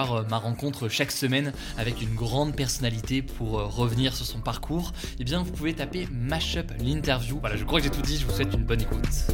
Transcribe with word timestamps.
euh, 0.00 0.22
ma 0.28 0.38
rencontre 0.38 0.88
chaque 0.88 1.12
semaine 1.12 1.52
avec 1.76 2.00
une 2.00 2.14
grande 2.14 2.56
personnalité 2.56 3.22
pour 3.22 3.58
euh, 3.58 3.64
revenir 3.66 4.14
sur 4.14 4.26
son 4.26 4.40
parcours, 4.40 4.92
eh 5.18 5.24
bien 5.24 5.42
vous 5.42 5.52
pouvez 5.52 5.74
taper 5.74 6.08
Mashup 6.10 6.72
l'interview. 6.78 7.38
Voilà, 7.40 7.56
je 7.56 7.64
crois 7.64 7.80
que 7.80 7.84
j'ai 7.84 7.90
tout 7.90 8.02
dit, 8.02 8.16
je 8.16 8.26
vous 8.26 8.32
souhaite 8.32 8.54
une 8.54 8.64
bonne 8.64 8.80
écoute. 8.80 9.26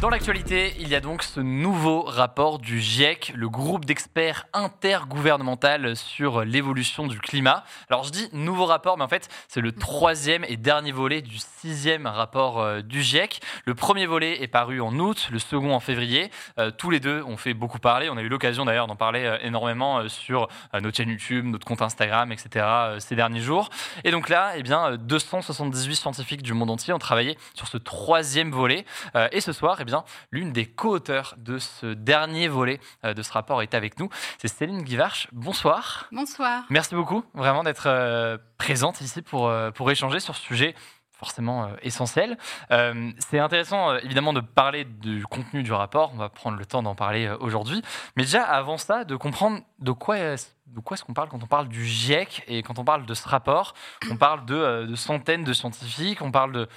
Dans 0.00 0.10
l'actualité, 0.10 0.74
il 0.80 0.88
y 0.88 0.94
a 0.94 1.00
donc 1.00 1.22
ce 1.22 1.40
nouveau 1.40 2.02
rapport 2.02 2.58
du 2.58 2.80
GIEC, 2.80 3.32
le 3.36 3.48
groupe 3.48 3.84
d'experts 3.84 4.46
intergouvernemental 4.52 5.96
sur 5.96 6.44
l'évolution 6.44 7.06
du 7.06 7.18
climat. 7.20 7.64
Alors 7.88 8.04
je 8.04 8.10
dis 8.10 8.28
nouveau 8.32 8.64
rapport, 8.64 8.96
mais 8.96 9.04
en 9.04 9.08
fait 9.08 9.28
c'est 9.48 9.60
le 9.60 9.72
troisième 9.72 10.44
et 10.48 10.56
dernier 10.56 10.92
volet 10.92 11.22
du 11.22 11.38
sixième 11.38 12.06
rapport 12.06 12.60
euh, 12.60 12.80
du 12.82 13.02
GIEC. 13.02 13.40
Le 13.64 13.74
premier 13.74 14.06
volet 14.06 14.42
est 14.42 14.48
paru 14.48 14.80
en 14.80 14.98
août, 14.98 15.28
le 15.30 15.38
second 15.38 15.72
en 15.72 15.80
février. 15.80 16.30
tous 16.78 16.90
les 16.90 17.00
deux 17.00 17.22
ont 17.22 17.36
fait 17.36 17.54
beaucoup 17.54 17.78
parler. 17.78 18.08
On 18.10 18.16
a 18.16 18.22
eu 18.22 18.28
l'occasion 18.28 18.64
d'ailleurs 18.64 18.86
d'en 18.86 18.96
parler 18.96 19.38
énormément 19.42 19.81
euh, 19.82 20.08
sur 20.08 20.48
euh, 20.74 20.80
notre 20.80 20.96
chaîne 20.96 21.08
YouTube, 21.08 21.44
notre 21.46 21.66
compte 21.66 21.82
Instagram, 21.82 22.32
etc. 22.32 22.48
Euh, 22.56 23.00
ces 23.00 23.16
derniers 23.16 23.40
jours. 23.40 23.70
Et 24.04 24.10
donc 24.10 24.28
là, 24.28 24.52
eh 24.56 24.62
bien, 24.62 24.96
278 24.96 25.96
scientifiques 25.96 26.42
du 26.42 26.52
monde 26.52 26.70
entier 26.70 26.92
ont 26.92 26.98
travaillé 26.98 27.36
sur 27.54 27.68
ce 27.68 27.76
troisième 27.76 28.50
volet. 28.50 28.84
et 29.32 29.40
ce 29.40 29.52
soir, 29.52 29.78
eh 29.80 29.84
bien, 29.84 30.04
l'une 30.30 30.52
des 30.52 30.66
co-auteurs 30.66 31.34
de 31.38 31.58
ce 31.58 31.86
dernier 31.86 32.48
volet 32.48 32.80
de 33.04 33.22
ce 33.22 33.32
rapport 33.32 33.62
est 33.62 33.74
avec 33.74 33.98
nous. 33.98 34.08
C'est 34.38 34.48
Céline 34.48 34.82
Guivarch. 34.82 35.28
Bonsoir. 35.32 36.06
Bonsoir. 36.12 36.64
Merci 36.70 36.94
beaucoup 36.94 37.24
vraiment 37.34 37.62
d'être 37.62 38.38
présente 38.58 39.00
ici 39.00 39.22
pour, 39.22 39.52
pour 39.74 39.90
échanger 39.90 40.20
sur 40.20 40.36
ce 40.36 40.42
sujet 40.42 40.74
forcément 41.22 41.64
euh, 41.64 41.68
essentiel. 41.82 42.36
Euh, 42.72 43.12
c'est 43.18 43.38
intéressant 43.38 43.90
euh, 43.90 43.98
évidemment 44.02 44.32
de 44.32 44.40
parler 44.40 44.84
du 44.84 45.24
contenu 45.24 45.62
du 45.62 45.72
rapport, 45.72 46.10
on 46.14 46.16
va 46.16 46.28
prendre 46.28 46.58
le 46.58 46.66
temps 46.66 46.82
d'en 46.82 46.96
parler 46.96 47.30
aujourd'hui, 47.38 47.80
mais 48.16 48.24
déjà 48.24 48.42
avant 48.42 48.76
ça, 48.76 49.04
de 49.04 49.14
comprendre 49.14 49.60
de 49.78 49.92
quoi 49.92 50.16
de 50.16 50.80
quoi 50.80 50.96
est-ce 50.96 51.04
qu'on 51.04 51.14
parle 51.14 51.28
quand 51.28 51.42
on 51.42 51.46
parle 51.46 51.68
du 51.68 51.84
GIEC 51.84 52.42
et 52.48 52.62
quand 52.62 52.78
on 52.80 52.84
parle 52.84 53.06
de 53.06 53.14
ce 53.14 53.28
rapport. 53.28 53.74
On 54.10 54.16
parle 54.16 54.46
de, 54.46 54.94
centaines 54.96 55.44
de 55.44 55.52
scientifiques, 55.52 56.22
on 56.22 56.32
parle 56.32 56.52
de... 56.52 56.68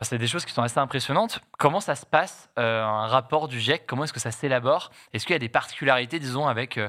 c'est 0.00 0.18
des 0.18 0.26
choses 0.26 0.44
qui 0.44 0.52
sont 0.52 0.62
assez 0.62 0.78
impressionnantes. 0.78 1.40
Comment 1.58 1.80
ça 1.80 1.94
se 1.94 2.06
passe, 2.06 2.48
un 2.56 3.06
rapport 3.06 3.48
du 3.48 3.60
GIEC? 3.60 3.86
Comment 3.86 4.04
est-ce 4.04 4.14
que 4.14 4.20
ça 4.20 4.30
s'élabore? 4.30 4.90
Est-ce 5.12 5.26
qu'il 5.26 5.34
y 5.34 5.36
a 5.36 5.40
des 5.40 5.50
particularités, 5.50 6.18
disons, 6.18 6.48
avec 6.48 6.80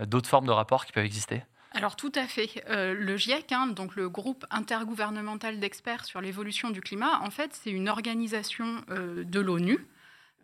d'autres 0.00 0.30
formes 0.30 0.46
de 0.46 0.52
rapports 0.52 0.86
qui 0.86 0.92
peuvent 0.92 1.04
exister? 1.04 1.42
Alors 1.72 1.96
tout 1.96 2.12
à 2.14 2.26
fait. 2.26 2.64
Euh, 2.70 2.94
le 2.94 3.16
GIEC, 3.16 3.52
hein, 3.52 3.66
donc 3.68 3.94
le 3.94 4.08
groupe 4.08 4.46
intergouvernemental 4.50 5.60
d'experts 5.60 6.04
sur 6.04 6.20
l'évolution 6.20 6.70
du 6.70 6.80
climat, 6.80 7.20
en 7.22 7.30
fait, 7.30 7.50
c'est 7.52 7.70
une 7.70 7.88
organisation 7.88 8.82
euh, 8.90 9.24
de 9.24 9.40
l'ONU 9.40 9.86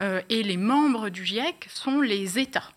euh, 0.03 0.21
et 0.29 0.43
les 0.43 0.57
membres 0.57 1.09
du 1.09 1.25
GIEC 1.25 1.67
sont 1.71 2.01
les 2.01 2.39
États. 2.39 2.71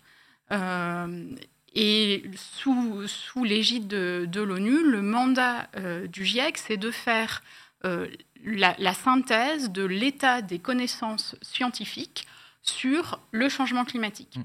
et 1.74 2.22
sous, 2.36 3.06
sous 3.06 3.44
l'égide 3.44 3.86
de, 3.86 4.40
l'ONU, 4.40 4.82
le 4.82 5.02
mandat 5.02 5.68
du 6.08 6.24
GIEC, 6.24 6.56
c'est 6.56 6.78
de 6.78 6.90
faire 6.90 7.42
la, 7.84 8.74
la, 8.78 8.94
synthèse 8.94 9.70
de 9.70 9.84
l'état 9.84 10.40
des 10.40 10.58
connaissances 10.58 11.36
scientifiques 11.42 12.26
sur 12.62 13.20
le 13.30 13.48
changement 13.50 13.84
climatique. 13.84 14.38
Mm. 14.38 14.44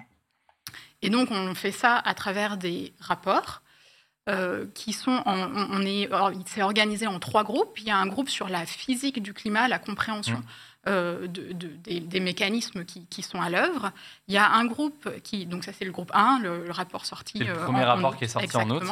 Et 1.03 1.09
donc 1.09 1.31
on 1.31 1.55
fait 1.55 1.71
ça 1.71 1.97
à 1.97 2.13
travers 2.13 2.57
des 2.57 2.93
rapports 2.99 3.62
euh, 4.29 4.65
qui 4.73 4.93
sont, 4.93 5.21
on, 5.25 5.81
est, 5.81 6.07
il 6.33 6.47
s'est 6.47 6.61
organisé 6.61 7.07
en 7.07 7.19
trois 7.19 7.43
groupes. 7.43 7.77
Il 7.79 7.83
y 7.83 7.91
a 7.91 7.97
un 7.97 8.07
groupe 8.07 8.29
sur 8.29 8.47
la 8.47 8.65
physique 8.65 9.21
du 9.21 9.33
climat, 9.33 9.67
la 9.67 9.79
compréhension 9.79 10.37
mmh. 10.37 10.87
euh, 10.87 11.27
de, 11.27 11.51
des, 11.51 12.19
mécanismes 12.21 12.85
qui, 12.85 13.21
sont 13.21 13.41
à 13.41 13.49
l'œuvre. 13.49 13.91
Il 14.29 14.33
y 14.33 14.37
a 14.37 14.49
un 14.49 14.63
groupe 14.63 15.09
qui, 15.23 15.45
donc 15.45 15.65
ça 15.65 15.73
c'est 15.77 15.83
le 15.83 15.91
groupe 15.91 16.11
1, 16.13 16.39
le, 16.39 16.71
rapport 16.71 17.05
sorti. 17.05 17.39
C'est 17.39 17.43
le 17.43 17.51
euh, 17.51 17.65
premier 17.65 17.83
rapport 17.83 18.15
qui 18.15 18.23
est 18.23 18.29
sorti 18.29 18.55
en 18.55 18.69
août. 18.69 18.83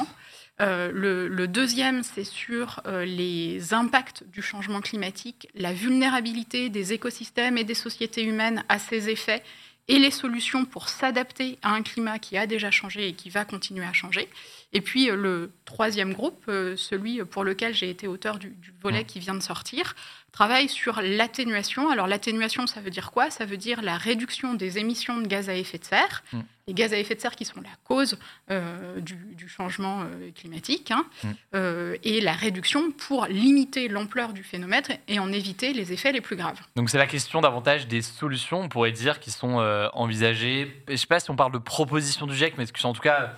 le, 0.59 1.29
le, 1.29 1.47
deuxième, 1.47 2.03
c'est 2.03 2.25
sur 2.25 2.81
les 2.85 3.73
impacts 3.73 4.25
du 4.33 4.41
changement 4.41 4.81
climatique, 4.81 5.47
la 5.55 5.71
vulnérabilité 5.71 6.67
des 6.69 6.91
écosystèmes 6.91 7.57
et 7.57 7.63
des 7.63 7.73
sociétés 7.73 8.25
humaines 8.25 8.65
à 8.67 8.79
ces 8.79 9.07
effets 9.07 9.43
et 9.87 9.99
les 9.99 10.11
solutions 10.11 10.65
pour 10.65 10.89
s'adapter 10.89 11.57
à 11.61 11.73
un 11.73 11.81
climat 11.81 12.19
qui 12.19 12.37
a 12.37 12.47
déjà 12.47 12.71
changé 12.71 13.09
et 13.09 13.13
qui 13.13 13.29
va 13.29 13.45
continuer 13.45 13.85
à 13.85 13.93
changer. 13.93 14.29
Et 14.73 14.81
puis 14.81 15.09
euh, 15.09 15.15
le 15.15 15.51
troisième 15.65 16.13
groupe, 16.13 16.43
euh, 16.47 16.75
celui 16.77 17.23
pour 17.25 17.43
lequel 17.43 17.73
j'ai 17.73 17.89
été 17.89 18.07
auteur 18.07 18.39
du, 18.39 18.55
volet 18.81 19.03
qui 19.03 19.19
vient 19.19 19.35
de 19.35 19.41
sortir, 19.41 19.95
travaille 20.31 20.69
sur 20.69 21.01
l'atténuation. 21.01 21.89
Alors 21.89 22.07
l'atténuation, 22.07 22.67
ça 22.67 22.81
veut 22.81 22.89
dire 22.89 23.11
quoi? 23.11 23.29
Ça 23.29 23.45
veut 23.45 23.57
dire 23.57 23.81
la 23.81 23.97
réduction 23.97 24.53
des 24.53 24.77
émissions 24.77 25.17
de 25.17 25.27
gaz 25.27 25.49
à 25.49 25.55
effet 25.55 25.77
de 25.77 25.83
serre, 25.83 26.23
mm. 26.31 26.39
les 26.67 26.73
gaz 26.73 26.93
à 26.93 26.97
effet 26.97 27.15
de 27.15 27.21
serre 27.21 27.35
qui 27.35 27.45
sont 27.45 27.61
la 27.61 27.69
cause 27.83 28.17
euh, 28.49 28.99
du, 28.99 29.47
changement 29.47 30.05
climatique, 30.35 30.91
hein, 30.91 31.05
mm. 31.23 31.95
et 32.03 32.21
la 32.21 32.33
réduction 32.33 32.91
pour 32.91 33.25
limiter 33.25 33.87
l'ampleur 33.87 34.33
du 34.33 34.43
phénomène 34.43 34.83
et 35.07 35.19
en 35.19 35.31
éviter 35.31 35.73
les 35.73 35.91
effets 35.91 36.11
les 36.11 36.21
plus 36.21 36.35
graves. 36.35 36.59
Donc 36.75 36.89
c'est 36.89 36.97
la 36.97 37.07
question 37.07 37.41
davantage 37.41 37.87
des 37.87 38.01
solutions, 38.01 38.61
on 38.61 38.69
pourrait 38.69 38.93
dire, 38.93 39.19
qui 39.19 39.31
sont 39.31 39.57
envisagées. 39.93 40.83
Je 40.87 40.93
ne 40.93 40.97
sais 40.97 41.07
pas 41.07 41.19
si 41.19 41.29
on 41.29 41.35
parle 41.35 41.51
de 41.51 41.57
propositions 41.57 42.27
du 42.27 42.35
GIEC, 42.35 42.57
mais 42.57 42.65
en 42.83 42.93
tout 42.93 43.01
cas 43.01 43.35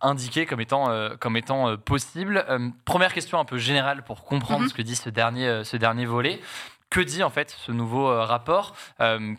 indiqué 0.00 0.46
comme 0.46 0.60
étant, 0.60 0.90
euh, 0.90 1.10
comme 1.18 1.36
étant 1.36 1.68
euh, 1.68 1.76
possible. 1.76 2.44
Euh, 2.48 2.70
première 2.84 3.12
question 3.12 3.38
un 3.38 3.44
peu 3.44 3.58
générale 3.58 4.02
pour 4.02 4.24
comprendre 4.24 4.62
mhm. 4.62 4.68
ce 4.68 4.74
que 4.74 4.82
dit 4.82 4.96
ce 4.96 5.10
dernier, 5.10 5.62
ce 5.64 5.76
dernier 5.76 6.06
volet. 6.06 6.40
Que 6.88 7.00
dit 7.00 7.22
en 7.22 7.30
fait 7.30 7.50
ce 7.50 7.70
nouveau 7.70 8.08
rapport? 8.24 8.74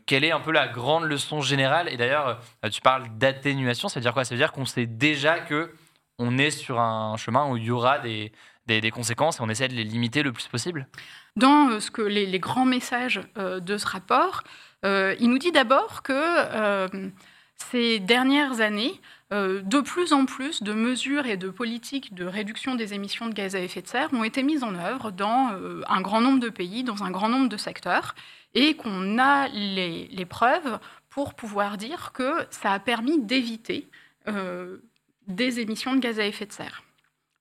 Quelle 0.06 0.24
est 0.24 0.32
un 0.32 0.40
peu 0.40 0.52
la 0.52 0.70
grande 0.70 1.04
leçon 1.04 1.42
générale? 1.42 1.90
Et 1.90 1.98
d'ailleurs, 1.98 2.40
tu 2.72 2.80
parles 2.80 3.08
d'atténuation, 3.18 3.90
ça 3.90 4.00
veut 4.00 4.04
dire 4.04 4.14
quoi? 4.14 4.24
Ça 4.24 4.36
veut 4.36 4.40
dire 4.40 4.54
qu'on 4.54 4.64
sait 4.64 4.86
déjà 4.86 5.38
que 5.40 5.74
on 6.18 6.38
est 6.38 6.52
sur 6.52 6.80
un 6.80 7.18
chemin 7.18 7.50
où 7.50 7.58
il 7.58 7.66
y 7.66 7.72
aura 7.72 8.00
des, 8.00 8.32
des, 8.68 8.92
conséquences 8.92 9.40
et 9.40 9.42
on 9.42 9.50
essaie 9.50 9.68
de 9.68 9.74
les 9.74 9.84
limiter 9.84 10.24
le 10.24 10.32
plus 10.32 10.48
possible? 10.48 10.88
Dans 11.36 11.78
ce 11.82 11.92
que 11.92 12.02
les, 12.02 12.26
les 12.26 12.40
grands 12.40 12.64
messages 12.64 13.20
de 13.36 13.78
ce 13.78 13.86
rapport, 13.86 14.44
il 14.86 15.30
nous 15.30 15.38
dit 15.38 15.52
d'abord 15.52 16.04
que 16.04 17.12
ces 17.72 18.00
dernières 18.00 18.62
années, 18.62 19.00
euh, 19.32 19.62
de 19.62 19.80
plus 19.80 20.12
en 20.12 20.26
plus 20.26 20.62
de 20.62 20.74
mesures 20.74 21.26
et 21.26 21.38
de 21.38 21.50
politiques 21.50 22.14
de 22.14 22.26
réduction 22.26 22.76
des 22.76 22.94
émissions 22.94 23.28
de 23.28 23.34
gaz 23.34 23.56
à 23.56 23.60
effet 23.60 23.82
de 23.82 23.88
serre 23.88 24.12
ont 24.14 24.26
été 24.26 24.44
mises 24.44 24.64
en 24.64 24.76
œuvre 24.76 25.12
dans 25.12 25.54
euh, 25.54 25.82
un 25.88 26.02
grand 26.02 26.20
nombre 26.20 26.40
de 26.40 26.50
pays, 26.50 26.84
dans 26.84 27.04
un 27.04 27.12
grand 27.12 27.30
nombre 27.30 27.48
de 27.48 27.56
secteurs, 27.58 28.14
et 28.56 28.76
qu'on 28.76 29.18
a 29.18 29.48
les, 29.48 30.26
preuves 30.26 30.80
pour 31.10 31.34
pouvoir 31.34 31.78
dire 31.78 32.12
que 32.14 32.46
ça 32.50 32.74
a 32.74 32.80
permis 32.80 33.22
d'éviter 33.22 33.90
euh, 34.28 34.80
des 35.28 35.62
émissions 35.62 35.96
de 35.96 36.00
gaz 36.00 36.20
à 36.20 36.26
effet 36.26 36.46
de 36.46 36.52
serre. 36.52 36.84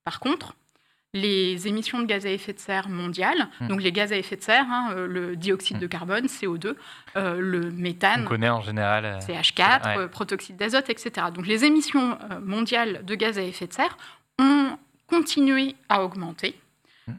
Par 0.05 0.21
contre, 0.21 0.55
les 1.13 1.67
émissions 1.67 1.99
de 1.99 2.05
gaz 2.05 2.25
à 2.25 2.31
effet 2.31 2.53
de 2.53 2.59
serre 2.59 2.89
mondiales, 2.89 3.49
hmm. 3.61 3.69
donc 3.69 3.83
les 3.83 3.93
gaz 3.93 4.13
à 4.13 4.17
effet 4.17 4.37
de 4.37 4.43
serre, 4.43 4.67
hein, 4.71 4.91
euh, 4.93 5.07
le 5.07 5.37
dioxyde 5.37 5.79
de 5.79 5.87
hmm. 5.87 5.91
carbone, 5.91 6.27
CO2, 6.27 6.77
euh, 7.17 7.41
le 7.41 7.71
méthane, 7.71 8.23
On 8.25 8.29
connaît 8.29 8.49
en 8.49 8.61
général, 8.61 9.05
euh, 9.05 9.19
CH4, 9.19 10.09
protoxyde 10.09 10.57
d'azote, 10.57 10.89
etc. 10.89 11.29
Donc 11.35 11.47
les 11.47 11.65
émissions 11.65 12.17
mondiales 12.43 13.05
de 13.05 13.15
gaz 13.15 13.39
à 13.39 13.43
effet 13.43 13.67
de 13.67 13.73
serre 13.73 13.97
ont 14.39 14.79
continué 15.09 15.75
à 15.89 16.05
augmenter, 16.05 16.57
hmm. 17.09 17.13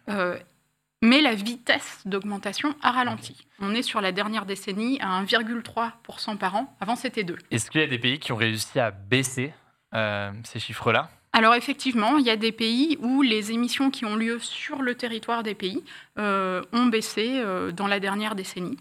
mais 1.01 1.21
la 1.21 1.35
vitesse 1.35 2.01
d'augmentation 2.05 2.73
a 2.81 2.91
ralenti. 2.91 3.45
On 3.59 3.75
est 3.75 3.81
sur 3.81 3.99
la 3.99 4.13
dernière 4.13 4.45
décennie 4.45 4.99
à 5.01 5.21
1,3% 5.21 6.37
par 6.37 6.55
an, 6.55 6.73
avant 6.79 6.95
c'était 6.95 7.23
2. 7.23 7.35
Est-ce 7.51 7.69
qu'il 7.69 7.81
y 7.81 7.83
a 7.83 7.87
des 7.87 7.99
pays 7.99 8.19
qui 8.19 8.31
ont 8.31 8.37
réussi 8.37 8.79
à 8.79 8.91
baisser 8.91 9.53
ces 9.91 10.59
chiffres-là? 10.59 11.09
Alors 11.33 11.55
effectivement, 11.55 12.17
il 12.17 12.25
y 12.25 12.29
a 12.29 12.35
des 12.35 12.51
pays 12.51 12.97
où 13.01 13.21
les 13.21 13.51
émissions 13.51 13.89
qui 13.89 14.05
ont 14.05 14.15
lieu 14.15 14.39
sur 14.39 14.81
le 14.81 14.95
territoire 14.95 15.43
des 15.43 15.55
pays 15.55 15.81
euh, 16.17 16.61
ont 16.73 16.87
baissé 16.87 17.39
euh, 17.39 17.71
dans 17.71 17.87
la 17.87 17.99
dernière 17.99 18.35
décennie. 18.35 18.77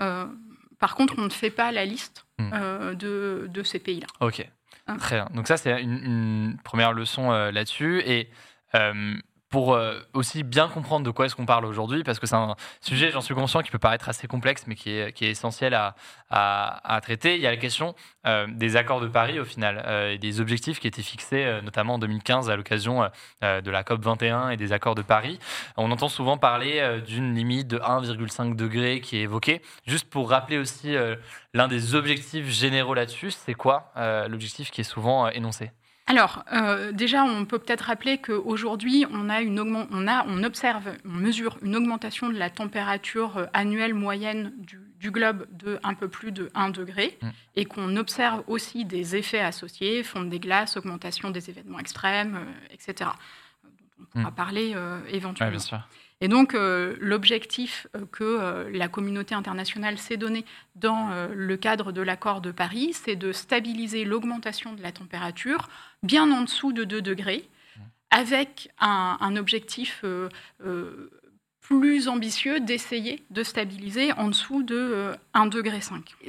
Euh, 0.00 0.26
par 0.78 0.96
contre, 0.96 1.14
on 1.18 1.22
ne 1.22 1.30
fait 1.30 1.50
pas 1.50 1.72
la 1.72 1.86
liste 1.86 2.26
hmm. 2.38 2.94
de, 2.94 3.62
ces 3.64 3.78
pays-là. 3.78 4.06
Ok, 4.20 4.46
hein. 4.86 4.96
très 4.98 5.16
bien. 5.16 5.28
Donc 5.34 5.48
ça, 5.48 5.56
c'est 5.56 5.80
une, 5.80 6.58
première 6.62 6.92
leçon 6.92 7.30
là-dessus. 7.30 8.02
Et 8.04 8.28
pour 9.54 9.72
euh, 9.72 10.00
aussi 10.14 10.42
bien 10.42 10.66
comprendre 10.66 11.06
de 11.06 11.12
quoi 11.12 11.26
est-ce 11.26 11.36
qu'on 11.36 11.46
parle 11.46 11.64
aujourd'hui, 11.64 12.02
parce 12.02 12.18
que 12.18 12.26
c'est 12.26 12.34
un 12.34 12.56
sujet, 12.80 13.12
j'en 13.12 13.20
suis 13.20 13.36
conscient, 13.36 13.62
qui 13.62 13.70
peut 13.70 13.78
paraître 13.78 14.08
assez 14.08 14.26
complexe, 14.26 14.64
mais 14.66 14.74
qui 14.74 14.90
est, 14.90 15.22
essentiel 15.22 15.74
à, 15.74 15.94
à, 16.28 17.00
traiter. 17.00 17.36
Il 17.36 17.40
y 17.40 17.46
a 17.46 17.52
la 17.52 17.56
question 17.56 17.94
euh, 18.26 18.48
des 18.50 18.74
accords 18.74 19.00
de 19.00 19.06
Paris, 19.06 19.38
au 19.38 19.44
final, 19.44 19.80
euh, 19.86 20.14
et 20.14 20.18
des 20.18 20.40
objectifs 20.40 20.80
qui 20.80 20.88
étaient 20.88 21.02
fixés, 21.02 21.60
notamment 21.62 21.94
en 21.94 21.98
2015, 22.00 22.50
à 22.50 22.56
l'occasion 22.56 23.08
de 23.42 23.70
la 23.70 23.84
COP 23.84 24.02
21 24.02 24.50
et 24.50 24.56
des 24.56 24.72
accords 24.72 24.96
de 24.96 25.02
Paris. 25.02 25.38
On 25.76 25.92
entend 25.92 26.08
souvent 26.08 26.36
parler 26.36 27.00
d'une 27.06 27.32
limite 27.32 27.68
de 27.68 27.78
1,5 27.78 28.56
degré 28.56 29.00
qui 29.00 29.18
est 29.18 29.22
évoquée. 29.22 29.62
Juste 29.86 30.10
pour 30.10 30.30
rappeler 30.30 30.58
aussi 30.58 30.96
l'un 31.52 31.68
des 31.68 31.94
objectifs 31.94 32.48
généraux 32.48 32.94
là-dessus, 32.94 33.30
c'est 33.30 33.54
quoi 33.54 33.92
l'objectif 34.28 34.72
qui 34.72 34.80
est 34.80 34.84
souvent 34.84 35.28
énoncé? 35.28 35.70
Alors, 36.06 36.44
euh, 36.52 36.92
déjà, 36.92 37.24
on 37.24 37.46
peut 37.46 37.58
peut-être 37.58 37.82
rappeler 37.82 38.18
qu'aujourd'hui, 38.18 39.06
on, 39.10 39.30
a 39.30 39.40
une 39.40 39.58
on, 39.58 40.06
a, 40.06 40.26
on 40.28 40.44
observe, 40.44 40.92
on 41.06 41.12
mesure 41.12 41.56
une 41.62 41.74
augmentation 41.74 42.28
de 42.28 42.36
la 42.36 42.50
température 42.50 43.38
euh, 43.38 43.46
annuelle 43.54 43.94
moyenne 43.94 44.52
du, 44.58 45.10
globe 45.10 45.46
de 45.50 45.78
un 45.82 45.92
peu 45.94 46.08
plus 46.08 46.32
de 46.32 46.50
1 46.54 46.70
degré 46.70 47.18
mm. 47.20 47.28
et 47.56 47.64
qu'on 47.66 47.96
observe 47.96 48.42
aussi 48.46 48.84
des 48.84 49.16
effets 49.16 49.40
associés, 49.40 50.02
fonte 50.02 50.30
des 50.30 50.40
glaces, 50.40 50.76
augmentation 50.76 51.30
des 51.30 51.50
événements 51.50 51.78
extrêmes, 51.78 52.36
euh, 52.36 52.74
etc. 52.74 53.10
On 54.00 54.04
pourra 54.04 54.30
mm. 54.30 54.34
parler 54.34 54.74
éventuellement. 55.10 55.50
bien 55.52 55.58
sûr. 55.58 55.88
Et 56.20 56.28
donc, 56.28 56.54
euh, 56.54 56.96
l'objectif 57.00 57.86
euh, 57.94 58.06
que 58.10 58.24
euh, 58.24 58.70
la 58.72 58.88
communauté 58.88 59.34
internationale 59.34 59.98
s'est 59.98 60.16
donné 60.16 60.44
dans 60.74 61.10
le 61.32 61.56
cadre 61.56 61.92
de 61.92 62.02
l'accord 62.02 62.40
de 62.40 62.50
Paris, 62.50 62.92
c'est 62.92 63.16
de 63.16 63.32
stabiliser 63.32 64.04
l'augmentation 64.04 64.72
de 64.72 64.82
la 64.82 64.92
température 64.92 65.68
bien 66.02 66.30
en 66.32 66.42
dessous 66.42 66.72
de 66.72 66.84
2 66.84 67.00
degrés, 67.00 67.48
avec 68.10 68.70
un, 68.80 69.16
un 69.20 69.36
objectif 69.36 70.04
plus 71.64 72.08
ambitieux 72.08 72.60
d'essayer 72.60 73.24
de 73.30 73.42
stabiliser 73.42 74.12
en 74.12 74.28
dessous 74.28 74.62
de 74.62 75.12
1,5 75.34 75.50
degré. 75.50 75.80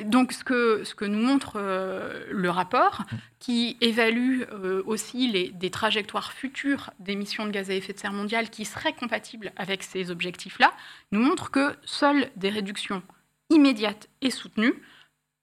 Donc 0.06 0.32
ce 0.32 0.46
que, 0.46 0.84
ce 0.86 0.96
que 0.96 1.04
nous 1.04 1.20
montre 1.20 1.58
euh, 1.58 2.26
le 2.32 2.50
rapport, 2.50 3.02
mm. 3.02 3.16
qui 3.40 3.78
évalue 3.82 4.44
euh, 4.54 4.82
aussi 4.86 5.28
les, 5.28 5.50
des 5.50 5.70
trajectoires 5.70 6.32
futures 6.32 6.92
d'émissions 7.00 7.46
de 7.46 7.52
gaz 7.52 7.70
à 7.70 7.74
effet 7.74 7.92
de 7.92 8.00
serre 8.00 8.14
mondiales 8.14 8.50
qui 8.50 8.64
seraient 8.64 8.94
compatibles 8.94 9.52
avec 9.58 9.84
ces 9.84 10.10
objectifs-là, 10.10 10.72
nous 11.12 11.20
montre 11.20 11.52
que 11.52 11.76
seules 11.84 12.30
des 12.38 12.50
réductions 12.50 13.04
immédiates 13.50 14.08
et 14.22 14.32
soutenues 14.32 14.82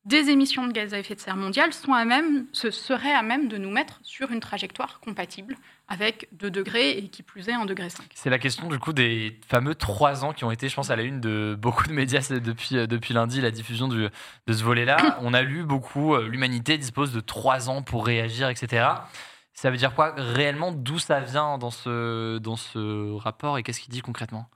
des 0.04 0.30
émissions 0.30 0.66
de 0.66 0.72
gaz 0.72 0.94
à 0.94 0.98
effet 0.98 1.14
de 1.14 1.20
serre 1.20 1.36
mondiales 1.36 1.72
sont 1.72 1.92
à 1.92 2.04
même, 2.04 2.46
ce 2.52 2.72
seraient 2.72 3.14
à 3.14 3.22
même 3.22 3.46
de 3.46 3.56
nous 3.56 3.70
mettre 3.70 4.00
sur 4.02 4.32
une 4.32 4.40
trajectoire 4.40 4.98
compatible 4.98 5.56
avec 5.92 6.26
2 6.32 6.50
degrés 6.50 6.92
et 6.92 7.08
qui 7.08 7.22
plus 7.22 7.50
est 7.50 7.52
1 7.52 7.66
degré 7.66 7.90
5. 7.90 8.06
C'est 8.14 8.30
la 8.30 8.38
question 8.38 8.68
du 8.68 8.78
coup 8.78 8.94
des 8.94 9.38
fameux 9.46 9.74
3 9.74 10.24
ans 10.24 10.32
qui 10.32 10.44
ont 10.44 10.50
été, 10.50 10.70
je 10.70 10.74
pense, 10.74 10.88
à 10.88 10.96
la 10.96 11.02
une 11.02 11.20
de 11.20 11.54
beaucoup 11.60 11.86
de 11.86 11.92
médias 11.92 12.26
depuis, 12.42 12.78
euh, 12.78 12.86
depuis 12.86 13.12
lundi, 13.12 13.42
la 13.42 13.50
diffusion 13.50 13.88
de 13.88 14.10
ce 14.48 14.64
volet-là. 14.64 15.18
On 15.20 15.34
a 15.34 15.42
lu 15.42 15.64
beaucoup, 15.64 16.14
euh, 16.14 16.26
l'humanité 16.26 16.78
dispose 16.78 17.12
de 17.12 17.20
3 17.20 17.68
ans 17.68 17.82
pour 17.82 18.06
réagir, 18.06 18.48
etc. 18.48 18.86
Ça 19.52 19.70
veut 19.70 19.76
dire 19.76 19.94
quoi 19.94 20.14
réellement? 20.16 20.72
D'où 20.72 20.98
ça 20.98 21.20
vient 21.20 21.58
dans 21.58 21.70
ce, 21.70 22.38
dans 22.38 22.56
ce 22.56 23.14
rapport 23.18 23.58
et 23.58 23.62
qu'est-ce 23.62 23.80
qu'il 23.80 23.92
dit 23.92 24.00
concrètement? 24.00 24.48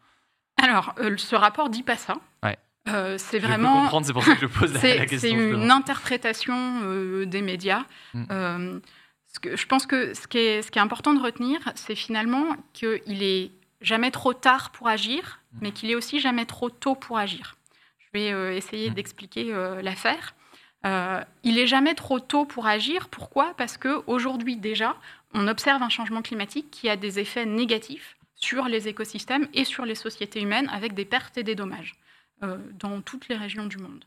Alors, 0.62 0.94
euh, 1.00 1.18
ce 1.18 1.36
rapport 1.36 1.68
dit 1.68 1.82
pas 1.82 1.96
ça. 1.96 2.14
Ouais. 2.42 2.56
c'est 3.18 3.40
vraiment. 3.40 3.90
c'est 4.02 4.14
pour 4.14 4.24
ça 4.24 4.36
que 4.36 4.40
je 4.40 4.46
pose 4.58 4.72
la, 4.72 5.04
question. 5.04 5.18
C'est 5.18 5.30
une 5.32 5.70
interprétation 5.70 7.24
des 7.26 7.42
médias. 7.42 7.82
Mm 8.14 8.78
je 9.44 9.66
pense 9.66 9.86
que 9.86 10.14
ce 10.14 10.26
qui 10.26 10.38
est, 10.38 10.62
ce 10.62 10.70
qui 10.70 10.78
est 10.78 10.82
important 10.82 11.14
de 11.14 11.20
retenir, 11.20 11.60
c'est 11.74 11.94
finalement 11.94 12.56
qu'il 12.72 13.22
est 13.22 13.50
jamais 13.80 14.10
trop 14.10 14.32
tard 14.32 14.70
pour 14.70 14.88
agir, 14.88 15.40
mmh. 15.52 15.58
mais 15.62 15.72
qu'il 15.72 15.90
est 15.90 15.94
aussi 15.94 16.20
jamais 16.20 16.46
trop 16.46 16.70
tôt 16.70 16.94
pour 16.94 17.18
agir. 17.18 17.56
Je 17.98 18.06
vais 18.18 18.32
euh, 18.32 18.54
essayer 18.54 18.90
mmh. 18.90 18.94
d'expliquer 18.94 19.52
euh, 19.52 19.82
l'affaire. 19.82 20.34
Euh, 20.84 21.22
il 21.42 21.58
est 21.58 21.66
jamais 21.66 21.94
trop 21.94 22.20
tôt 22.20 22.44
pour 22.44 22.66
agir. 22.66 23.08
Pourquoi? 23.08 23.54
Parce 23.56 23.76
qu'aujourd'hui 23.76 24.56
déjà, 24.56 24.96
on 25.34 25.48
observe 25.48 25.82
un 25.82 25.88
changement 25.88 26.22
climatique 26.22 26.70
qui 26.70 26.88
a 26.88 26.96
des 26.96 27.18
effets 27.18 27.46
négatifs 27.46 28.16
sur 28.34 28.66
les 28.66 28.88
écosystèmes 28.88 29.48
et 29.54 29.64
sur 29.64 29.84
les 29.84 29.94
sociétés 29.94 30.40
humaines, 30.42 30.68
avec 30.72 30.94
des 30.94 31.06
pertes 31.06 31.38
et 31.38 31.42
des 31.42 31.54
dommages 31.54 31.94
dans 32.74 33.00
toutes 33.00 33.28
les 33.28 33.34
régions 33.34 33.64
du 33.64 33.78
monde. 33.78 34.04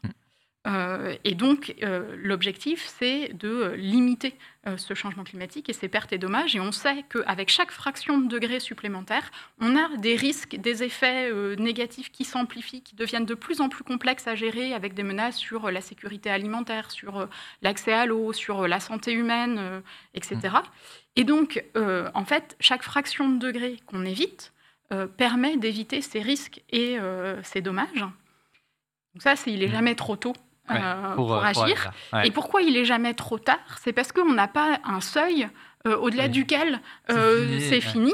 Euh, 0.67 1.15
et 1.23 1.35
donc, 1.35 1.75
euh, 1.83 2.15
l'objectif, 2.17 2.85
c'est 2.99 3.31
de 3.33 3.73
limiter 3.77 4.35
euh, 4.67 4.75
ce 4.75 4.93
changement 4.93 5.23
climatique 5.23 5.69
et 5.69 5.73
ses 5.73 5.87
pertes 5.87 6.11
et 6.11 6.17
dommages. 6.17 6.55
Et 6.55 6.59
on 6.59 6.73
sait 6.73 7.05
qu'avec 7.09 7.49
chaque 7.49 7.71
fraction 7.71 8.19
de 8.19 8.27
degré 8.27 8.59
supplémentaire, 8.59 9.31
on 9.61 9.77
a 9.77 9.95
des 9.97 10.15
risques, 10.15 10.57
des 10.57 10.83
effets 10.83 11.31
négatifs 11.57 12.11
qui 12.11 12.25
s'amplifient, 12.25 12.81
qui 12.81 12.95
deviennent 12.95 13.25
de 13.25 13.35
plus 13.35 13.61
en 13.61 13.69
plus 13.69 13.83
complexes 13.83 14.27
à 14.27 14.35
gérer, 14.35 14.73
avec 14.73 14.93
des 14.93 15.03
menaces 15.03 15.37
sur 15.37 15.71
la 15.71 15.81
sécurité 15.81 16.29
alimentaire, 16.29 16.91
sur 16.91 17.27
l'accès 17.61 17.93
à 17.93 18.05
l'eau, 18.05 18.33
sur 18.33 18.67
la 18.67 18.79
santé 18.79 19.13
humaine, 19.13 19.81
etc. 20.13 20.37
Mmh. 20.43 20.59
Et 21.15 21.23
donc, 21.23 21.63
en 21.75 22.25
fait, 22.25 22.57
chaque 22.59 22.83
fraction 22.83 23.29
de 23.29 23.37
degré 23.37 23.77
qu'on 23.85 24.05
évite 24.05 24.51
permet 25.17 25.55
d'éviter 25.57 26.01
ces 26.01 26.21
risques 26.21 26.61
et 26.71 26.97
ces 27.43 27.61
dommages. 27.61 27.99
Donc 27.99 29.23
ça, 29.23 29.35
c'est 29.35 29.51
il 29.51 29.59
n'est 29.59 29.67
mmh. 29.67 29.71
jamais 29.71 29.95
trop 29.95 30.15
tôt 30.15 30.33
euh, 30.71 31.15
pour, 31.15 31.33
euh, 31.33 31.41
agir. 31.41 31.91
Et 32.23 32.31
pourquoi 32.31 32.61
il 32.61 32.77
est 32.77 32.85
jamais 32.85 33.13
trop 33.13 33.37
tard? 33.37 33.59
C'est 33.81 33.93
parce 33.93 34.11
qu'on 34.11 34.33
n'a 34.33 34.47
pas 34.47 34.79
un 34.83 35.01
seuil 35.01 35.47
euh, 35.87 35.97
au-delà 35.97 36.27
duquel 36.27 36.81
c'est 37.07 37.81
fini. 37.81 38.13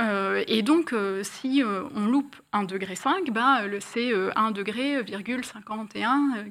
et 0.00 0.62
donc, 0.62 0.94
si 1.22 1.62
on 1.94 2.06
loupe 2.06 2.36
1,5 2.52 2.66
degré, 2.66 2.94
ben, 3.30 3.78
c'est 3.80 4.12
1,51 4.12 4.52
degré 4.52 5.04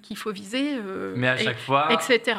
qu'il 0.01 0.18
faut 0.18 0.31
viser. 0.31 0.80
Mais 1.15 1.27
à 1.27 1.38
chaque 1.38 1.59
fois, 1.59 1.92
etc. 1.92 2.38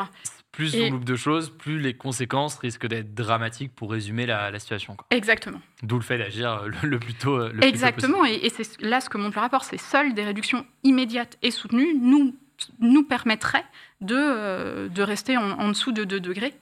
Plus 0.52 0.76
on 0.76 0.90
loupe 0.90 1.04
de 1.04 1.16
choses, 1.16 1.48
plus 1.48 1.80
les 1.80 1.94
conséquences 1.94 2.58
risquent 2.58 2.86
d'être 2.86 3.14
dramatiques 3.14 3.74
pour 3.74 3.90
résumer 3.90 4.26
la, 4.26 4.58
situation. 4.58 4.98
Exactement. 5.10 5.60
D'où 5.82 5.96
le 5.96 6.02
fait 6.02 6.18
d'agir 6.18 6.64
le, 6.82 6.98
plus 6.98 7.14
tôt. 7.14 7.48
Exactement. 7.62 8.26
et, 8.26 8.34
et 8.34 8.50
c'est 8.50 8.80
là 8.82 9.00
ce 9.00 9.08
que 9.08 9.16
montre 9.16 9.36
le 9.36 9.40
rapport, 9.40 9.64
c'est 9.64 9.80
seules 9.80 10.12
des 10.12 10.24
réductions 10.24 10.66
immédiates 10.84 11.38
et 11.40 11.50
soutenues 11.50 11.94
nous 11.98 12.34
nous 12.80 13.04
permettrait 13.04 13.64
de, 14.00 14.16
euh, 14.16 14.88
de 14.88 15.02
rester 15.02 15.36
en, 15.36 15.68
dessous 15.68 15.92
de 15.92 16.04
2 16.04 16.20
degrés. 16.20 16.54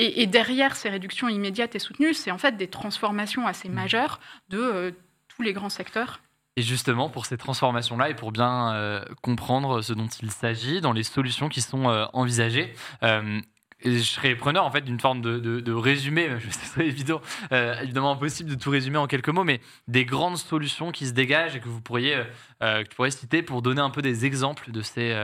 Et, 0.00 0.28
derrière 0.28 0.76
ces 0.76 0.90
réductions 0.90 1.28
immédiates 1.28 1.74
et 1.74 1.80
soutenues, 1.80 2.14
c'est 2.14 2.30
en 2.30 2.38
fait 2.38 2.56
des 2.56 2.68
transformations 2.68 3.48
assez 3.48 3.68
mmh. 3.68 3.72
majeures 3.72 4.20
de 4.48 4.58
euh, 4.58 4.90
tous 5.26 5.42
les 5.42 5.52
grands 5.52 5.70
secteurs. 5.70 6.20
Et 6.56 6.62
justement, 6.62 7.10
pour 7.10 7.26
ces 7.26 7.36
transformations-là 7.36 8.10
et 8.10 8.14
pour 8.14 8.30
bien 8.30 8.74
euh, 8.74 9.04
comprendre 9.22 9.82
ce 9.82 9.92
dont 9.92 10.06
il 10.06 10.30
s'agit 10.30 10.80
dans 10.80 10.92
les 10.92 11.02
solutions 11.02 11.48
qui 11.48 11.60
sont 11.60 11.86
envisagées, 12.12 12.74
je 13.84 13.98
serais 13.98 14.34
preneur 14.34 14.64
en 14.64 14.70
fait 14.70 14.82
d'une 14.82 15.00
forme 15.00 15.20
de, 15.20 15.38
de, 15.38 15.72
résumé, 15.72 16.28
ce 16.50 16.66
serait 16.66 16.86
évident, 16.86 17.20
évidemment 17.50 18.12
impossible 18.12 18.50
de 18.50 18.54
tout 18.56 18.70
résumer 18.70 18.98
en 18.98 19.06
quelques 19.06 19.28
mots, 19.28 19.44
mais 19.44 19.60
des 19.86 20.04
grandes 20.04 20.38
solutions 20.38 20.92
qui 20.92 21.06
se 21.06 21.12
dégagent 21.12 21.56
et 21.56 21.60
que 21.60 21.68
vous 21.68 21.80
pourriez, 21.80 22.22
que 22.60 22.82
tu 22.82 22.96
pourrais 22.96 23.10
citer 23.10 23.42
pour 23.42 23.62
donner 23.62 23.80
un 23.80 23.90
peu 23.90 24.02
des 24.02 24.26
exemples 24.26 24.70
de 24.72 24.82
ces, 24.82 25.14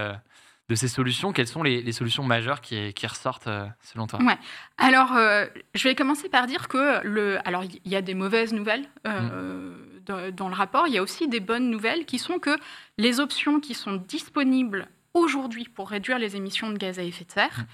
de 0.68 0.74
ces 0.74 0.88
solutions, 0.88 1.32
quelles 1.32 1.46
sont 1.46 1.62
les, 1.62 1.92
solutions 1.92 2.24
majeures 2.24 2.60
qui, 2.60 2.92
ressortent 3.06 3.48
euh, 3.48 3.66
selon 3.82 4.06
toi? 4.06 4.18
Ouais. 4.22 4.38
Alors, 4.78 5.14
euh, 5.14 5.46
je 5.74 5.86
vais 5.86 5.94
commencer 5.94 6.28
par 6.28 6.46
dire 6.46 6.68
que 6.68 7.04
le, 7.06 7.38
alors 7.46 7.64
il 7.64 7.92
y 7.92 7.96
a 7.96 8.02
des 8.02 8.14
mauvaises 8.14 8.54
nouvelles 8.54 8.86
euh, 9.06 9.74
mm. 10.08 10.30
dans, 10.30 10.48
le 10.48 10.54
rapport. 10.54 10.86
Il 10.86 10.94
y 10.94 10.98
a 10.98 11.02
aussi 11.02 11.28
des 11.28 11.40
bonnes 11.40 11.68
nouvelles 11.68 12.06
qui 12.06 12.18
sont 12.18 12.38
que 12.38 12.56
les 12.96 13.20
options 13.20 13.60
qui 13.60 13.74
sont 13.74 13.96
disponibles 14.08 14.88
aujourd'hui 15.12 15.68
pour 15.68 15.90
réduire 15.90 16.18
les 16.18 16.34
émissions 16.34 16.70
de 16.70 16.78
gaz 16.78 16.98
à 16.98 17.02
effet 17.02 17.24
de 17.24 17.30
serre, 17.30 17.58
mm. 17.58 17.66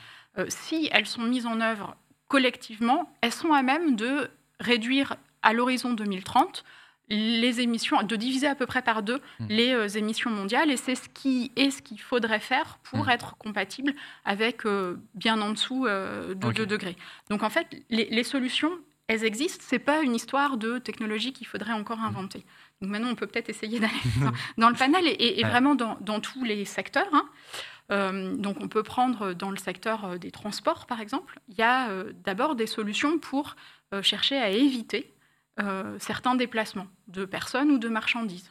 Si 0.48 0.88
elles 0.92 1.06
sont 1.06 1.22
mises 1.22 1.46
en 1.46 1.60
œuvre 1.60 1.96
collectivement, 2.28 3.12
elles 3.20 3.32
sont 3.32 3.52
à 3.52 3.62
même 3.62 3.96
de 3.96 4.30
réduire 4.60 5.16
à 5.42 5.52
l'horizon 5.52 5.92
2030 5.92 6.64
les 7.10 7.60
émissions, 7.60 8.02
de 8.04 8.16
diviser 8.16 8.46
à 8.46 8.54
peu 8.54 8.66
près 8.66 8.82
par 8.82 9.02
deux 9.02 9.20
mmh. 9.40 9.46
les 9.48 9.72
euh, 9.72 9.88
émissions 9.88 10.30
mondiales. 10.30 10.70
Et 10.70 10.76
c'est 10.76 10.94
ce 10.94 11.08
qui 11.08 11.50
est 11.56 11.70
ce 11.70 11.82
qu'il 11.82 12.00
faudrait 12.00 12.40
faire 12.40 12.78
pour 12.84 13.06
mmh. 13.06 13.10
être 13.10 13.36
compatible 13.36 13.94
avec 14.24 14.64
euh, 14.64 14.96
bien 15.14 15.40
en 15.40 15.50
dessous 15.50 15.86
euh, 15.86 16.34
de 16.34 16.52
2 16.52 16.66
degrés. 16.66 16.96
Donc 17.28 17.42
en 17.42 17.50
fait, 17.50 17.66
les, 17.90 18.22
solutions, 18.22 18.70
elles 19.08 19.24
existent. 19.24 19.64
C'est 19.66 19.80
pas 19.80 20.02
une 20.02 20.14
histoire 20.14 20.56
de 20.56 20.78
technologie 20.78 21.32
qu'il 21.32 21.48
faudrait 21.48 21.72
encore 21.72 21.98
mmh. 21.98 22.04
inventer. 22.04 22.44
Maintenant, 22.80 23.10
on 23.10 23.14
peut 23.14 23.26
peut-être 23.26 23.48
essayer 23.48 23.80
d'aller 23.80 23.92
dans, 24.58 24.68
le 24.68 24.76
panel 24.76 25.04
et, 25.06 25.42
vraiment 25.42 25.74
dans, 25.74 26.20
tous 26.20 26.44
les 26.44 26.64
secteurs. 26.64 27.10
Hein. 27.12 28.34
donc 28.36 28.58
on 28.60 28.68
peut 28.68 28.82
prendre 28.82 29.32
dans 29.32 29.50
le 29.50 29.56
secteur 29.58 30.18
des 30.18 30.30
transports, 30.30 30.86
par 30.86 31.00
exemple. 31.00 31.40
Il 31.48 31.56
y 31.56 31.62
a 31.62 31.88
d'abord 32.24 32.56
des 32.56 32.66
solutions 32.66 33.18
pour 33.18 33.56
chercher 34.02 34.38
à 34.38 34.50
éviter 34.50 35.12
euh, 35.60 35.96
certains 35.98 36.36
déplacements 36.36 36.86
de 37.08 37.24
personnes 37.24 37.70
ou 37.70 37.78
de 37.78 37.88
marchandises. 37.88 38.50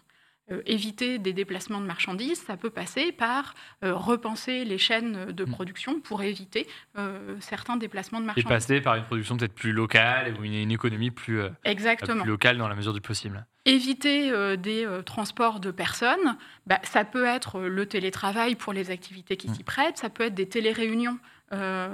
Euh, 0.52 0.62
éviter 0.66 1.20
des 1.20 1.34
déplacements 1.34 1.80
de 1.80 1.86
marchandises, 1.86 2.42
ça 2.42 2.58
peut 2.58 2.70
passer 2.70 3.12
par 3.12 3.54
euh, 3.84 3.94
repenser 3.94 4.66
les 4.66 4.78
chaînes 4.78 5.32
de 5.32 5.46
mm. 5.46 5.50
production 5.52 6.00
pour 6.00 6.24
éviter 6.24 6.68
euh, 6.98 7.36
certains 7.40 7.78
déplacements 7.78 8.20
de 8.20 8.26
marchandises. 8.26 8.46
Et 8.46 8.50
passer 8.50 8.82
par 8.82 8.96
une 8.96 9.04
production 9.04 9.38
peut-être 9.38 9.54
plus 9.54 9.72
locale 9.72 10.36
ou 10.40 10.44
une, 10.44 10.72
économie 10.72 11.12
plus, 11.12 11.42
Exactement. 11.66 12.24
plus 12.24 12.32
locale 12.32 12.58
dans 12.58 12.68
la 12.68 12.76
mesure 12.76 12.94
du 12.94 13.02
possible. 13.02 13.46
Éviter 13.66 14.32
des 14.58 14.88
transports 15.06 15.60
de 15.60 15.70
personnes, 15.70 16.38
bah, 16.66 16.80
ça 16.84 17.04
peut 17.04 17.26
être 17.26 17.62
le 17.62 17.86
télétravail 17.86 18.56
pour 18.56 18.74
les 18.74 18.90
activités 18.90 19.38
qui 19.38 19.50
mm. 19.50 19.54
s'y 19.54 19.64
prêtent, 19.64 19.98
ça 19.98 20.10
peut 20.10 20.24
être 20.24 20.36
des 20.36 20.48
téléréunions 20.48 21.20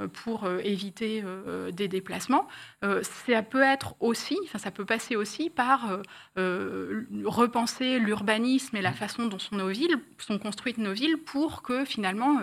pour 0.08 0.44
euh, 0.44 0.60
éviter 0.64 1.22
euh, 1.24 1.72
des 1.72 1.88
déplacements. 1.88 2.48
ça 3.02 3.42
peut 3.42 3.62
être 3.62 3.96
aussi, 4.00 4.38
enfin 4.44 4.58
ça 4.58 4.72
peut 4.72 4.86
passer 4.86 5.16
aussi 5.16 5.50
par 5.50 6.00
repenser 6.36 8.00
l'urbanisme 8.00 8.76
et 8.76 8.82
la 8.82 8.92
mmh. 8.92 8.96
façon 8.96 9.26
dont 9.28 9.40
sont 9.40 9.56
nos 9.56 9.70
villes, 9.70 9.98
sont 10.18 10.38
construites 10.40 10.78
nos 10.78 10.94
villes 10.94 11.18
pour 11.18 11.62
que 11.62 11.86
finalement 11.86 12.42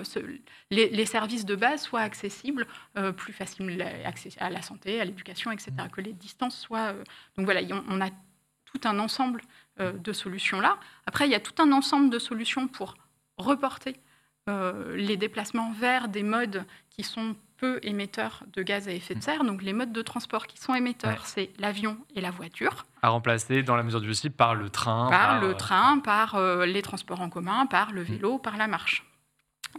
les, 0.71 1.07
services 1.07 1.45
de 1.45 1.55
base 1.55 1.83
soient 1.83 2.01
accessibles 2.01 2.67
plus 3.17 3.33
facilement 3.33 3.85
à 4.39 4.51
la 4.51 4.63
santé, 4.63 5.01
à 5.01 5.05
l'éducation, 5.05 5.53
etc. 5.53 5.71
Mmh. 5.73 5.89
Que 5.91 6.01
les 6.01 6.13
distances 6.13 6.59
soient. 6.59 6.93
donc 7.37 7.45
voilà, 7.45 7.61
on 7.89 8.01
a 8.01 8.09
tout 8.65 8.81
un 8.85 8.99
ensemble 8.99 9.43
de 9.79 10.13
solutions 10.13 10.61
là. 10.61 10.79
Après, 11.07 11.27
il 11.27 11.31
y 11.31 11.37
a 11.37 11.41
tout 11.41 11.61
un 11.63 11.73
ensemble 11.73 12.11
de 12.11 12.19
solutions 12.19 12.69
pour 12.69 12.95
reporter 13.37 13.97
euh, 14.49 14.97
les 14.97 15.17
déplacements 15.17 15.73
vers 15.73 16.09
des 16.09 16.23
modes 16.23 16.65
qui 16.91 17.05
sont 17.05 17.37
peu 17.59 17.79
émetteurs 17.85 18.43
de 18.53 18.63
gaz 18.65 18.89
à 18.89 18.93
effet 18.93 19.15
de 19.15 19.21
mm. 19.21 19.23
serre. 19.23 19.45
Donc 19.45 19.63
les 19.63 19.73
modes 19.73 19.93
de 19.93 20.03
transport 20.03 20.49
qui 20.49 20.59
sont 20.59 20.75
émetteurs, 20.75 21.27
c'est 21.27 21.51
l'avion 21.61 21.97
et 22.17 22.21
la 22.21 22.33
voiture. 22.33 22.85
À 23.03 23.11
remplacer 23.11 23.63
dans 23.63 23.77
la 23.77 23.85
mesure 23.85 24.01
du 24.01 24.09
possible 24.09 24.35
par 24.35 24.57
le 24.57 24.69
train. 24.69 25.09
Par, 25.11 25.41
le 25.41 25.51
euh, 25.51 25.55
train, 25.55 26.01
par 26.01 26.35
euh, 26.35 26.67
les 26.67 26.83
transports 26.83 27.21
en 27.21 27.31
commun, 27.31 27.67
par 27.67 27.93
le 27.93 28.03
mm. 28.03 28.05
vélo, 28.05 28.39
par 28.39 28.57
la 28.57 28.67
marche. 28.67 29.05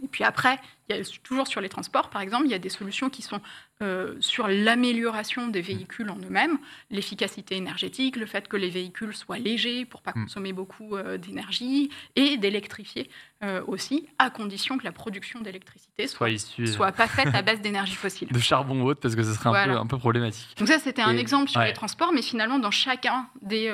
Et 0.02 0.08
puis 0.08 0.24
après, 0.24 0.58
il 0.88 0.96
y 0.96 1.00
a, 1.00 1.02
toujours 1.22 1.46
sur 1.46 1.60
les 1.60 1.68
transports, 1.68 2.10
par 2.10 2.20
exemple, 2.20 2.44
il 2.46 2.50
y 2.50 2.54
a 2.54 2.58
des 2.58 2.68
solutions 2.68 3.08
qui 3.08 3.22
sont 3.22 3.40
euh, 3.82 4.14
sur 4.20 4.48
l'amélioration 4.48 5.48
des 5.48 5.62
véhicules 5.62 6.10
en 6.10 6.16
eux-mêmes, 6.16 6.58
l'efficacité 6.90 7.56
énergétique, 7.56 8.16
le 8.16 8.26
fait 8.26 8.48
que 8.48 8.56
les 8.56 8.68
véhicules 8.68 9.14
soient 9.14 9.38
légers 9.38 9.84
pour 9.84 10.02
pas 10.02 10.12
mm. 10.14 10.24
consommer 10.24 10.52
beaucoup 10.52 10.96
euh, 10.96 11.16
d'énergie, 11.16 11.90
et 12.16 12.36
d'électrifier 12.36 13.08
euh, 13.42 13.62
aussi, 13.66 14.06
à 14.18 14.30
condition 14.30 14.78
que 14.78 14.84
la 14.84 14.92
production 14.92 15.40
d'électricité 15.40 16.06
soit, 16.06 16.28
soit, 16.66 16.92
pas 16.92 17.08
faite 17.08 17.34
à 17.34 17.42
base 17.42 17.60
d'énergie 17.60 17.94
fossile. 17.94 18.28
De 18.32 18.38
charbon 18.38 18.82
haute, 18.82 19.00
parce 19.00 19.16
que 19.16 19.22
ce 19.22 19.32
serait 19.32 19.48
un, 19.48 19.66
peu, 19.66 19.70
un 19.72 19.86
peu, 19.86 19.98
problématique. 19.98 20.56
Donc 20.58 20.68
ça, 20.68 20.78
c'était 20.78 21.02
un 21.02 21.16
exemple 21.16 21.48
sur 21.48 21.60
les 21.60 21.72
transports, 21.72 22.12
mais 22.12 22.22
finalement, 22.22 22.58
dans 22.58 22.70
chacun 22.70 23.28
des, 23.42 23.70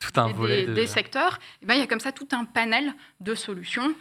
tout 0.00 0.20
un 0.20 0.30
des, 0.32 0.66
des, 0.66 0.86
secteurs, 0.86 1.38
eh 1.62 1.66
ben, 1.66 1.74
il 1.74 1.80
y 1.80 1.82
a 1.82 1.86
comme 1.86 2.00
ça 2.00 2.12
tout 2.12 2.28
un 2.32 2.44
panel 2.44 2.94
de 3.20 3.34
solutions. 3.34 3.94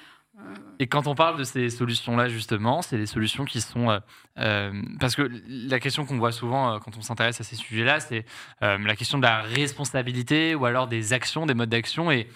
Et 0.79 0.87
quand 0.87 1.05
on 1.05 1.13
parle 1.13 1.37
de 1.37 1.43
ces 1.43 1.69
solutions-là, 1.69 2.27
justement, 2.27 2.81
c'est 2.81 2.97
des 2.97 3.05
solutions 3.05 3.45
qui 3.45 3.61
sont... 3.61 3.91
Euh, 3.91 3.99
euh, 4.39 4.71
parce 4.99 5.15
que 5.15 5.29
la 5.47 5.79
question 5.79 6.05
qu'on 6.05 6.17
voit 6.17 6.31
souvent 6.31 6.73
euh, 6.73 6.79
quand 6.79 6.97
on 6.97 7.01
s'intéresse 7.01 7.39
à 7.39 7.43
ces 7.43 7.55
sujets-là, 7.55 7.99
c'est 7.99 8.25
la 8.61 8.95
question 8.95 9.17
de 9.17 9.23
la 9.23 9.41
responsabilité 9.41 10.55
ou 10.55 10.65
alors 10.65 10.87
des 10.87 11.13
actions, 11.13 11.45
des 11.45 11.53
modes 11.53 11.69
d'action 11.69 12.11
et, 12.11 12.27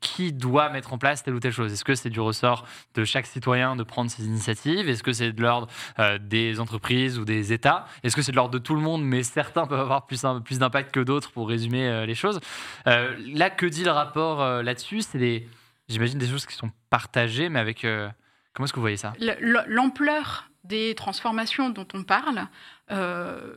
qui 0.00 0.32
doit 0.32 0.70
mettre 0.70 0.92
en 0.92 0.98
place 0.98 1.22
telle 1.22 1.34
ou 1.34 1.40
telle 1.40 1.52
chose. 1.52 1.72
Est-ce 1.72 1.84
que 1.84 1.94
c'est 1.94 2.10
du 2.10 2.20
ressort 2.20 2.64
de 2.94 3.04
chaque 3.04 3.26
citoyen 3.26 3.76
de 3.76 3.82
prendre 3.82 4.10
ses 4.10 4.24
initiatives? 4.24 4.88
Est-ce 4.88 5.02
que 5.02 5.12
c'est 5.12 5.32
de 5.32 5.42
l'ordre 5.42 5.68
des 6.20 6.60
entreprises 6.60 7.18
ou 7.18 7.24
des 7.24 7.52
États? 7.52 7.84
Est-ce 8.02 8.16
que 8.16 8.22
c'est 8.22 8.32
de 8.32 8.36
l'ordre 8.36 8.52
de 8.52 8.58
tout 8.58 8.74
le 8.74 8.80
monde, 8.80 9.04
mais 9.04 9.22
certains 9.22 9.66
peuvent 9.68 9.80
avoir 9.80 10.06
plus, 10.06 10.24
plus 10.44 10.58
d'impact 10.60 10.92
que 10.92 11.00
d'autres 11.00 11.30
pour 11.32 11.48
résumer 11.48 12.06
les 12.06 12.14
choses? 12.14 12.40
Là, 12.86 13.50
que 13.50 13.66
dit 13.66 13.84
le 13.84 13.90
rapport 13.90 14.62
là-dessus? 14.62 15.02
C'est 15.02 15.18
des 15.18 15.48
J'imagine 15.88 16.18
des 16.18 16.26
choses 16.26 16.46
qui 16.46 16.54
sont 16.54 16.70
partagées, 16.94 17.48
mais 17.48 17.58
avec. 17.58 17.84
Euh, 17.84 18.08
comment 18.52 18.66
est-ce 18.66 18.72
que 18.72 18.76
vous 18.76 18.82
voyez 18.82 18.96
ça? 18.96 19.14
L'ampleur 19.66 20.48
des 20.62 20.94
transformations 20.94 21.68
dont 21.68 21.88
on 21.92 22.04
parle 22.04 22.46
euh, 22.92 23.56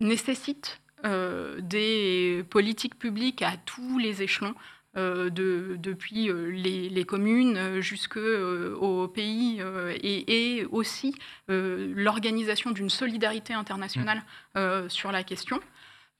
nécessite 0.00 0.80
euh, 1.04 1.60
des 1.60 2.46
politiques 2.48 2.98
publiques 2.98 3.42
à 3.42 3.58
tous 3.66 3.98
les 3.98 4.22
échelons. 4.22 4.54
De, 4.96 5.76
depuis 5.78 6.28
les, 6.28 7.04
communes 7.04 7.80
jusqu'au 7.80 9.06
pays 9.06 9.62
et, 10.02 10.58
et, 10.58 10.64
aussi 10.64 11.14
l'organisation 11.46 12.72
d'une 12.72 12.90
solidarité 12.90 13.54
internationale 13.54 14.24
mmh. 14.56 14.88
sur 14.88 15.12
la 15.12 15.22
question. 15.22 15.60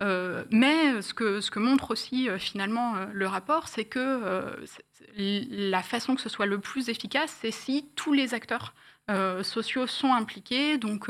Mais 0.01 1.03
ce 1.03 1.13
que, 1.13 1.41
ce 1.41 1.51
que, 1.51 1.59
montre 1.59 1.91
aussi 1.91 2.29
finalement 2.39 2.95
le 3.13 3.27
rapport, 3.27 3.67
c'est 3.67 3.87
que 3.87 4.55
la 5.17 5.83
façon 5.83 6.15
que 6.15 6.21
ce 6.21 6.29
soit 6.29 6.47
le 6.47 6.59
plus 6.59 6.89
efficace, 6.89 7.37
c'est 7.41 7.51
si 7.51 7.87
tous 7.97 8.13
les 8.13 8.35
acteurs 8.35 8.75
sociaux 9.43 9.87
sont 9.87 10.13
impliqués, 10.13 10.77
donc 10.77 11.09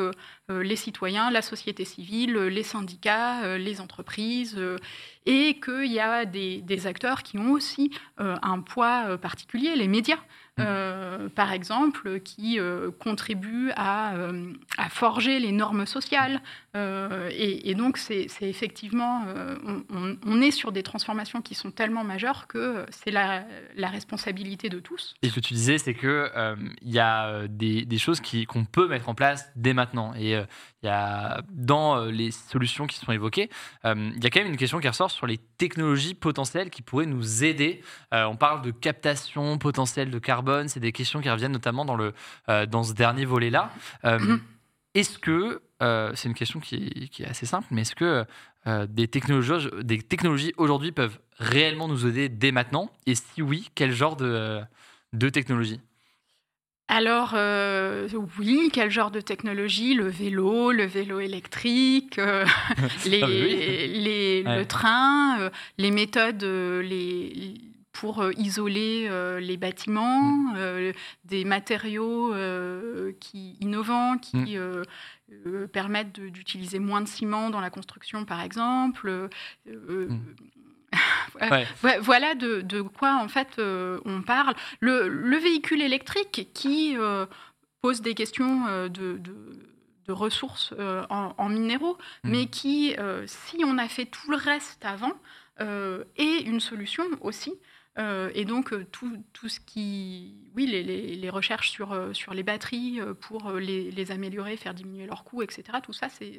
les 0.49 0.77
citoyens, 0.77 1.33
la 1.33 1.43
société 1.43 1.85
civile, 1.85 2.35
les 2.35 2.63
syndicats, 2.63 3.59
les 3.59 3.81
entreprises, 3.81 4.57
et 5.31 5.61
qu'il 5.61 5.93
y 5.93 6.01
a 6.01 6.25
des, 6.25 6.63
des, 6.63 6.87
acteurs 6.87 7.23
qui 7.23 7.39
ont 7.39 7.53
aussi 7.53 7.91
un 8.19 8.61
poids 8.61 9.19
particulier, 9.19 9.77
les 9.77 9.89
médias. 9.89 10.19
Euh, 10.61 11.29
par 11.29 11.53
exemple, 11.53 12.21
qui 12.21 12.59
euh, 12.59 12.91
contribuent 12.91 13.71
à, 13.77 14.15
euh, 14.15 14.53
à, 14.77 14.89
forger 14.89 15.39
les 15.39 15.53
normes 15.53 15.87
sociales. 15.87 16.41
Et, 16.75 17.75
donc, 17.75 17.99
c'est 17.99 18.29
effectivement, 18.43 19.25
on, 20.25 20.41
est 20.41 20.53
sur 20.53 20.71
des 20.71 20.85
transformations 20.85 21.43
qui 21.43 21.57
sont 21.57 21.73
tellement 21.73 22.05
majeures 22.05 22.47
que 22.47 22.87
c'est 22.91 23.11
la, 23.11 23.45
la, 23.75 23.89
responsabilité 23.89 24.69
de 24.69 24.79
tous. 24.79 25.17
Et 25.23 25.29
ce 25.29 25.35
que 25.35 25.41
tu 25.41 25.55
disais, 25.55 25.79
c'est 25.79 25.95
qu'il 25.95 26.31
il 26.83 26.93
y 26.93 27.01
a 27.01 27.49
des, 27.49 27.85
des 27.85 27.99
choses 27.99 28.21
qu'on 28.47 28.65
peut 28.65 28.87
mettre 28.87 29.09
en 29.09 29.15
place 29.17 29.51
dès 29.57 29.75
maintenant. 29.75 30.15
Et 30.15 30.41
il 30.83 30.87
y 30.87 30.89
a, 30.89 31.43
dans 31.51 32.05
les 32.05 32.31
solutions 32.31 32.87
qui 32.87 32.97
sont 32.97 33.11
évoquées, 33.13 33.51
il 33.85 34.23
y 34.23 34.27
a 34.27 34.31
quand 34.31 34.41
même 34.41 34.51
une 34.51 34.57
question 34.57 34.79
qui 34.79 34.89
ressort 34.89 35.11
sur 35.11 35.27
les 35.27 35.39
technologies 35.39 36.15
potentielles 36.15 36.71
qui 36.71 36.83
pourraient 36.83 37.07
nous 37.07 37.45
aider. 37.45 37.83
on 38.13 38.37
parle 38.37 38.63
de 38.63 38.71
captation 38.71 39.59
potentielle 39.59 40.11
de 40.11 40.19
carbone 40.19 40.69
c'est 40.69 40.81
des 40.81 40.93
questions 40.93 41.21
qui 41.21 41.31
reviennent 41.31 41.53
notamment 41.53 41.85
dans, 41.85 41.97
le, 41.97 42.15
euh, 42.49 42.67
dans 42.67 42.83
ce 42.83 42.93
dernier 42.93 43.25
volet-là. 43.25 43.73
Euh. 44.05 44.39
Est-ce 44.95 45.19
que, 45.19 45.63
euh, 45.83 46.13
c'est 46.15 46.29
une 46.29 46.35
question 46.35 46.61
qui, 46.61 47.11
est 47.19 47.25
assez 47.25 47.47
simple, 47.47 47.69
mais 47.71 47.83
est-ce 47.83 47.95
que 47.95 48.25
des 48.87 49.07
technologies, 49.07 49.69
des 49.83 50.01
technologies 50.01 50.53
aujourd'hui 50.57 50.91
peuvent 50.93 51.19
réellement 51.39 51.87
nous 51.87 52.07
aider 52.07 52.29
dès 52.29 52.51
maintenant? 52.51 52.91
Et 53.07 53.15
si 53.15 53.43
oui, 53.43 53.71
quel 53.75 53.93
genre 53.93 54.17
de, 54.17 54.61
de 55.13 55.29
technologie? 55.29 55.81
Alors 56.89 57.37
oui, 58.39 58.71
quel 58.73 58.91
genre 58.91 59.11
de 59.11 59.21
technologie? 59.21 59.95
Le 59.95 60.09
vélo, 60.09 60.73
le 60.73 60.87
vélo 60.87 61.21
électrique, 61.21 62.17
les, 63.07 64.43
ah, 64.47 64.57
le 64.57 64.65
train, 64.65 65.51
les 65.77 65.91
méthodes, 65.91 66.43
les, 66.43 67.61
pour 67.99 68.21
euh, 68.21 68.31
isoler 68.37 69.09
euh, 69.11 69.41
les 69.41 69.57
bâtiments, 69.57 70.23
mm. 70.23 70.55
euh, 70.57 70.93
des 71.25 71.45
matériaux 71.45 72.33
qui, 73.19 73.57
innovants 73.61 74.19
qui 74.19 74.57
mm. 74.57 75.69
permettent 75.73 76.21
d'utiliser 76.21 76.79
moins 76.79 77.01
de 77.01 77.09
ciment 77.09 77.51
dans 77.51 77.61
la 77.61 77.71
construction, 77.71 78.25
par 78.25 78.41
exemple. 78.41 79.29
Mm. 79.67 80.19
Voilà 82.01 82.35
de, 82.35 82.83
quoi 82.83 83.17
en 83.23 83.29
fait 83.29 83.49
on 83.59 84.23
parle. 84.23 84.55
Le, 84.81 85.37
véhicule 85.37 85.83
électrique 85.83 86.51
qui 86.55 86.97
pose 87.81 88.01
des 88.01 88.15
questions 88.15 88.89
de, 88.89 89.21
ressources 90.09 90.73
en, 91.11 91.49
minéraux, 91.49 91.99
mais 92.25 92.47
qui, 92.47 92.95
si 93.27 93.65
on 93.65 93.79
a 93.79 93.89
fait 93.89 94.07
tout 94.07 94.31
le 94.31 94.37
reste 94.37 94.85
avant, 94.85 95.13
est 95.59 96.41
une 96.45 96.61
solution 96.61 97.05
aussi. 97.21 97.55
Euh, 97.99 98.31
et 98.35 98.45
donc, 98.45 98.73
euh, 98.73 98.87
tout, 98.93 99.23
tout, 99.33 99.49
ce 99.49 99.59
qui. 99.61 100.37
Oui, 100.55 100.67
les, 100.67 100.83
les, 101.17 101.31
recherches 101.31 101.71
sur, 101.71 101.93
euh, 101.93 102.13
sur 102.13 102.33
les 102.33 102.43
batteries 102.43 103.01
pour 103.21 103.53
les, 103.53 103.91
les, 103.91 104.11
améliorer, 104.13 104.57
faire 104.57 104.75
diminuer 104.75 105.07
leurs 105.07 105.25
coûts, 105.25 105.43
etc., 105.43 105.65
tout 105.83 105.93
ça, 105.93 106.09
c'est 106.09 106.39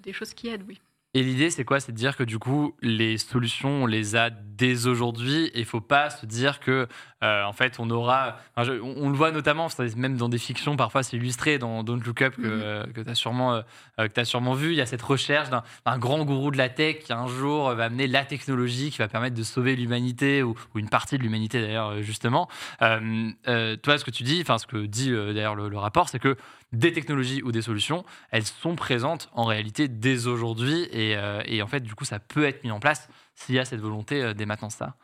des 0.00 0.12
choses 0.12 0.32
qui 0.34 0.48
aident, 0.48 0.64
oui. 0.66 0.80
Et 1.16 1.22
l'idée, 1.22 1.48
c'est 1.48 1.64
quoi? 1.64 1.80
C'est 1.80 1.92
de 1.92 1.96
dire 1.96 2.14
que 2.14 2.24
du 2.24 2.38
coup, 2.38 2.74
les 2.82 3.16
solutions, 3.16 3.84
on 3.84 3.86
les 3.86 4.16
a 4.16 4.28
dès 4.28 4.86
aujourd'hui. 4.86 5.46
Et 5.54 5.60
il 5.60 5.64
faut 5.64 5.80
pas 5.80 6.10
se 6.10 6.26
dire 6.26 6.60
que, 6.60 6.88
euh, 7.22 7.44
en 7.44 7.52
fait, 7.52 7.78
on 7.78 7.88
aura. 7.90 8.36
on, 8.56 9.08
le 9.08 9.16
voit 9.16 9.30
notamment, 9.30 9.68
même 9.96 10.16
dans 10.16 10.28
des 10.28 10.38
fictions, 10.38 10.76
parfois 10.76 11.02
c'est 11.02 11.16
illustré 11.16 11.58
dans 11.58 11.82
Don't 11.82 12.02
Look 12.04 12.22
Up 12.22 12.36
que, 12.36 12.86
que 12.92 13.00
tu 13.00 13.08
as, 13.08 13.14
sûrement, 13.14 13.62
euh, 13.98 14.08
as 14.16 14.24
sûrement 14.24 14.54
vu. 14.54 14.72
Il 14.72 14.76
y 14.76 14.80
a 14.80 14.86
cette 14.86 15.02
recherche 15.02 15.48
d'un 15.50 15.98
grand 15.98 16.24
gourou 16.24 16.50
de 16.50 16.58
la 16.58 16.68
tech 16.68 16.98
qui 17.00 17.12
un 17.12 17.26
jour 17.26 17.72
va 17.74 17.84
amener 17.84 18.06
la 18.06 18.24
technologie 18.24 18.90
qui 18.90 18.98
va 18.98 19.08
permettre 19.08 19.36
de 19.36 19.42
sauver 19.42 19.76
l'humanité, 19.76 20.42
ou, 20.42 20.54
une 20.74 20.88
partie 20.88 21.16
de 21.18 21.22
l'humanité 21.22 21.60
d'ailleurs, 21.60 22.02
justement. 22.02 22.48
Euh, 22.82 23.76
toi, 23.76 23.98
ce 23.98 24.04
que 24.04 24.10
tu 24.10 24.22
dis, 24.22 24.40
enfin, 24.42 24.58
ce 24.58 24.66
que 24.66 24.86
dit 24.86 25.10
d'ailleurs 25.10 25.54
le 25.54 25.78
rapport, 25.78 26.08
c'est 26.08 26.18
que 26.18 26.36
des 26.72 26.92
technologies 26.92 27.42
ou 27.42 27.52
des 27.52 27.62
solutions, 27.62 28.04
elles 28.30 28.44
sont 28.44 28.76
présentes 28.76 29.30
en 29.32 29.44
réalité 29.44 29.88
dès 29.88 30.26
aujourd'hui 30.26 30.88
et, 30.92 31.16
euh, 31.16 31.42
et, 31.46 31.62
en 31.62 31.66
fait, 31.66 31.80
du 31.80 31.94
coup, 31.94 32.04
ça 32.04 32.18
peut 32.18 32.44
être 32.44 32.64
mis 32.64 32.70
en 32.70 32.80
place 32.80 33.08
s'il 33.34 33.54
y 33.54 33.58
a 33.58 33.64
cette 33.64 33.80
volonté 33.80 34.22
euh, 34.22 34.34
dès 34.34 34.46
maintenant 34.46 34.70
ça? 34.70 34.96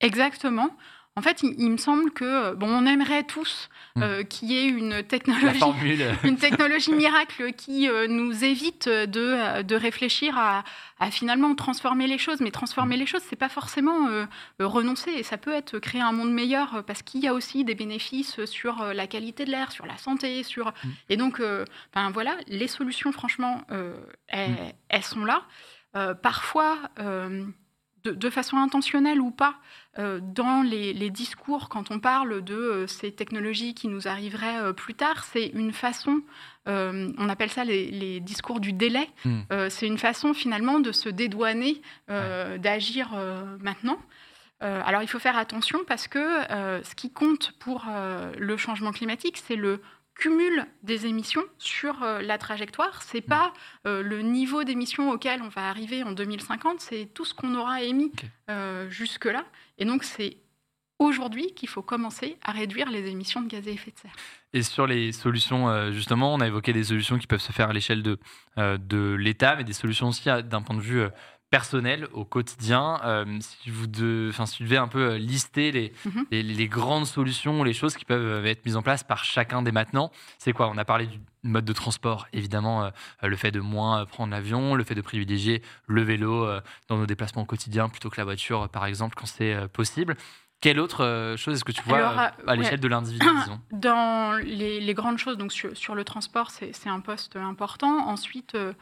Exactement. 0.00 0.70
En 1.16 1.22
fait, 1.22 1.42
il, 1.42 1.70
me 1.70 1.76
semble 1.76 2.12
que 2.12 2.54
bon, 2.54 2.68
on 2.68 2.86
aimerait 2.86 3.24
tous 3.24 3.68
hmm. 3.96 4.02
euh, 4.02 4.22
qu'il 4.22 4.52
y 4.52 4.58
ait 4.58 4.68
une 4.68 5.02
technologie, 5.02 5.60
une 6.24 6.36
technologie 6.36 6.92
miracle 6.92 7.52
qui 7.52 7.88
euh, 7.88 8.06
nous 8.06 8.44
évite 8.44 8.88
de, 8.88 9.62
de 9.62 9.74
réfléchir 9.74 10.38
à, 10.38 10.62
finalement 11.10 11.54
transformer 11.56 12.06
les 12.06 12.16
choses. 12.16 12.40
Mais 12.40 12.52
transformer 12.52 12.96
hmm. 12.96 13.00
les 13.00 13.06
choses, 13.06 13.22
c'est 13.28 13.36
pas 13.36 13.48
forcément 13.48 14.06
euh, 14.06 14.24
renoncer. 14.60 15.10
Et 15.10 15.24
ça 15.24 15.36
peut 15.36 15.52
être 15.52 15.80
créer 15.80 16.00
un 16.00 16.12
monde 16.12 16.32
meilleur 16.32 16.84
parce 16.86 17.02
qu'il 17.02 17.20
y 17.20 17.26
a 17.26 17.34
aussi 17.34 17.64
des 17.64 17.74
bénéfices 17.74 18.44
sur 18.44 18.84
la 18.94 19.06
qualité 19.08 19.44
de 19.44 19.50
l'air, 19.50 19.72
sur 19.72 19.86
la 19.86 19.98
santé, 19.98 20.44
sur. 20.44 20.68
Hmm. 20.68 20.90
Et 21.08 21.16
donc, 21.16 21.42
ben 21.92 22.10
voilà, 22.12 22.36
les 22.46 22.68
solutions, 22.68 23.10
franchement, 23.10 23.62
elles, 24.28 24.74
elles, 24.88 25.02
sont 25.02 25.24
là. 25.24 25.42
parfois 26.22 26.78
de, 28.04 28.30
façon 28.30 28.56
intentionnelle 28.56 29.20
ou 29.20 29.30
pas, 29.30 29.54
euh, 29.98 30.20
dans 30.22 30.62
les, 30.62 31.10
discours, 31.10 31.68
quand 31.68 31.90
on 31.90 31.98
parle 31.98 32.42
de 32.42 32.54
euh, 32.54 32.86
ces 32.86 33.12
technologies 33.12 33.74
qui 33.74 33.88
nous 33.88 34.08
arriveraient 34.08 34.60
euh, 34.60 34.72
plus 34.72 34.94
tard, 34.94 35.24
c'est 35.24 35.46
une 35.46 35.72
façon, 35.72 36.22
on 36.66 37.28
appelle 37.28 37.50
ça 37.50 37.64
les, 37.64 38.20
discours 38.20 38.60
du 38.60 38.72
délai, 38.72 39.08
hmm. 39.24 39.40
c'est 39.68 39.88
une 39.88 39.98
façon 39.98 40.34
finalement 40.34 40.78
de 40.78 40.92
se 40.92 41.08
dédouaner, 41.08 41.82
d'agir 42.06 43.10
maintenant. 43.58 43.98
alors 44.60 45.02
il 45.02 45.08
faut 45.08 45.18
faire 45.18 45.36
attention 45.36 45.80
parce 45.88 46.06
que 46.06 46.20
ce 46.84 46.94
qui 46.94 47.10
compte 47.10 47.52
pour 47.58 47.86
le 48.38 48.56
changement 48.56 48.92
climatique, 48.92 49.42
c'est 49.44 49.56
le 49.56 49.80
cumul 50.20 50.66
des 50.82 51.06
émissions 51.06 51.42
sur 51.58 52.02
euh, 52.02 52.20
la 52.20 52.36
trajectoire. 52.36 53.02
C'est 53.02 53.22
pas 53.22 53.52
euh, 53.86 54.02
le 54.02 54.20
niveau 54.20 54.64
d'émissions 54.64 55.10
auquel 55.10 55.40
on 55.42 55.48
va 55.48 55.68
arriver 55.68 56.02
en 56.04 56.12
2050, 56.12 56.78
c'est 56.78 57.06
tout 57.06 57.24
ce 57.24 57.34
qu'on 57.34 57.54
aura 57.54 57.82
émis 57.82 58.12
euh, 58.50 58.88
jusque-là. 58.90 59.46
Et 59.78 59.86
donc 59.86 60.04
c'est 60.04 60.36
aujourd'hui 60.98 61.54
qu'il 61.54 61.70
faut 61.70 61.80
commencer 61.80 62.36
à 62.44 62.52
réduire 62.52 62.90
les 62.90 63.08
émissions 63.08 63.40
de 63.40 63.48
gaz 63.48 63.66
à 63.66 63.70
effet 63.70 63.92
de 63.92 63.98
serre. 63.98 64.16
Et 64.52 64.62
sur 64.62 64.86
les 64.86 65.12
solutions, 65.12 65.90
justement, 65.92 66.34
on 66.34 66.40
a 66.40 66.46
évoqué 66.46 66.74
des 66.74 66.84
solutions 66.84 67.18
qui 67.18 67.26
peuvent 67.26 67.40
se 67.40 67.52
faire 67.52 67.70
à 67.70 67.72
l'échelle 67.72 68.02
de, 68.02 68.18
de 68.58 69.14
l'État, 69.14 69.56
mais 69.56 69.64
des 69.64 69.72
solutions 69.72 70.08
aussi 70.08 70.24
d'un 70.24 70.60
point 70.60 70.76
de 70.76 70.82
vue 70.82 71.06
personnel 71.50 72.06
au 72.12 72.24
quotidien. 72.24 73.00
Euh, 73.04 73.24
si, 73.40 73.70
vous 73.70 73.86
de, 73.86 74.30
si 74.32 74.56
tu 74.56 74.62
devais 74.62 74.76
un 74.76 74.88
peu 74.88 75.12
euh, 75.12 75.18
lister 75.18 75.92
mhm. 76.04 76.26
les, 76.30 76.42
les, 76.42 76.68
grandes 76.68 77.06
solutions, 77.06 77.64
les 77.64 77.72
choses 77.72 77.96
qui 77.96 78.04
peuvent 78.04 78.44
euh, 78.44 78.48
être 78.48 78.64
mises 78.64 78.76
en 78.76 78.82
place 78.82 79.02
par 79.02 79.24
chacun 79.24 79.60
dès 79.60 79.72
maintenant, 79.72 80.12
c'est 80.38 80.52
quoi? 80.52 80.70
On 80.70 80.78
a 80.78 80.84
parlé 80.84 81.06
du 81.06 81.20
mode 81.42 81.64
de 81.64 81.72
transport, 81.72 82.28
évidemment, 82.34 82.90
le 83.22 83.34
fait 83.34 83.50
de 83.50 83.60
moins 83.60 84.04
prendre 84.04 84.30
l'avion, 84.30 84.74
le 84.74 84.84
fait 84.84 84.94
de 84.94 85.00
privilégier 85.00 85.62
le 85.86 86.02
vélo 86.02 86.46
dans 86.88 86.98
nos 86.98 87.06
déplacements 87.06 87.40
au 87.40 87.46
quotidien 87.46 87.88
plutôt 87.88 88.10
que 88.10 88.18
la 88.18 88.24
voiture, 88.24 88.68
par 88.68 88.84
exemple, 88.84 89.14
quand 89.18 89.24
c'est 89.24 89.56
possible. 89.68 90.18
Quelle 90.60 90.78
autre 90.78 91.04
euh, 91.04 91.38
chose 91.38 91.54
est-ce 91.54 91.64
que 91.64 91.72
tu 91.72 91.82
vois 91.84 91.98
euh, 91.98 92.28
à 92.46 92.54
l'échelle 92.54 92.80
de 92.80 92.88
l'individu 92.88 93.26
Dans 93.72 94.38
les, 94.42 94.92
grandes 94.92 95.16
choses, 95.16 95.38
donc 95.38 95.52
sur, 95.52 95.94
le 95.94 96.04
transport, 96.04 96.50
c'est 96.50 96.88
un 96.88 97.00
poste 97.00 97.36
important. 97.36 98.08
Ensuite, 98.08 98.54
euh, 98.54 98.74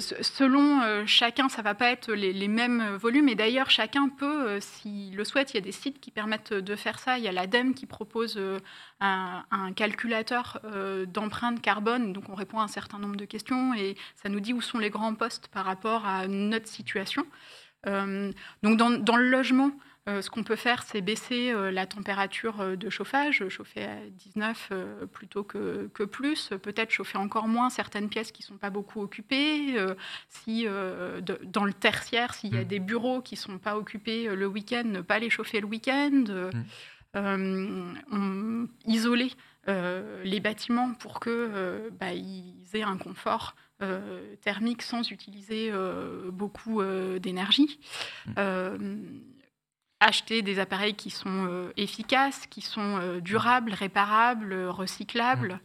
selon 0.00 1.04
chacun, 1.04 1.50
ça 1.50 1.58
ne 1.58 1.64
va 1.64 1.74
pas 1.74 1.90
être 1.90 2.12
les, 2.14 2.48
mêmes 2.48 2.96
volumes. 2.96 3.28
Et 3.28 3.34
d'ailleurs, 3.34 3.68
chacun 3.68 4.08
peut, 4.08 4.58
s'il 4.60 5.16
le 5.16 5.24
souhaite, 5.24 5.52
il 5.52 5.56
y 5.56 5.58
a 5.58 5.62
des 5.62 5.72
sites 5.72 6.00
qui 6.00 6.10
permettent 6.10 6.54
de 6.54 6.76
faire 6.76 6.98
ça. 6.98 7.18
Il 7.18 7.24
y 7.24 7.28
a 7.28 7.32
l'ADEME 7.32 7.74
qui 7.74 7.84
propose 7.84 8.40
un, 9.00 9.44
un, 9.50 9.72
calculateur 9.72 10.60
d'empreinte 11.08 11.60
carbone. 11.60 12.14
Donc, 12.14 12.30
on 12.30 12.34
répond 12.36 12.58
à 12.60 12.62
un 12.62 12.68
certain 12.68 12.98
nombre 12.98 13.16
de 13.16 13.26
questions 13.26 13.74
et 13.74 13.96
ça 14.16 14.30
nous 14.30 14.40
dit 14.40 14.54
où 14.54 14.62
sont 14.62 14.78
les 14.78 14.90
grands 14.90 15.14
postes 15.14 15.48
par 15.48 15.66
rapport 15.66 16.06
à 16.06 16.26
notre 16.26 16.68
situation. 16.68 17.26
donc, 17.84 18.76
dans, 18.78 18.90
dans 18.90 19.16
le 19.16 19.28
logement, 19.28 19.72
euh, 20.08 20.22
ce 20.22 20.30
qu'on 20.30 20.42
peut 20.42 20.56
faire, 20.56 20.82
c'est 20.84 21.02
baisser 21.02 21.50
euh, 21.50 21.70
la 21.70 21.86
température 21.86 22.60
euh, 22.60 22.76
de 22.76 22.88
chauffage, 22.88 23.46
chauffer 23.48 23.84
à 23.84 23.96
19 24.10 24.72
plutôt 25.12 25.44
que, 25.44 25.88
plus, 26.04 26.50
peut-être 26.62 26.90
chauffer 26.90 27.18
encore 27.18 27.46
moins 27.46 27.68
certaines 27.68 28.08
pièces 28.08 28.32
qui 28.32 28.42
ne 28.42 28.46
sont 28.46 28.56
pas 28.56 28.70
beaucoup 28.70 29.02
occupées. 29.02 29.76
si 30.28 30.66
dans 30.66 31.64
le 31.64 31.72
tertiaire, 31.72 32.34
s'il 32.34 32.54
y 32.54 32.58
a 32.58 32.62
mm. 32.62 32.68
des 32.68 32.78
bureaux 32.78 33.20
qui 33.20 33.34
ne 33.34 33.40
sont 33.40 33.58
pas 33.58 33.76
occupés 33.76 34.34
le 34.34 34.46
week-end, 34.46 34.84
ne 34.84 35.00
pas 35.00 35.18
les 35.18 35.30
chauffer 35.30 35.60
le 35.60 35.66
week-end. 35.66 36.50
Mm. 37.14 38.66
isoler 38.86 39.32
les 39.66 40.40
bâtiments 40.40 40.94
pour 40.94 41.20
qu'ils 41.20 41.90
bah, 42.00 42.14
aient 42.14 42.82
un 42.82 42.96
confort 42.96 43.54
thermique 44.40 44.82
sans 44.82 45.10
utiliser 45.10 45.72
beaucoup 46.30 46.82
d'énergie. 47.20 47.78
Mm 48.26 49.36
acheter 50.00 50.42
des 50.42 50.58
appareils 50.58 50.94
qui 50.94 51.10
sont 51.10 51.46
euh, 51.48 51.72
efficaces, 51.76 52.46
qui 52.46 52.60
sont 52.60 52.98
euh, 52.98 53.20
durables, 53.20 53.72
réparables, 53.72 54.54
recyclables. 54.66 55.60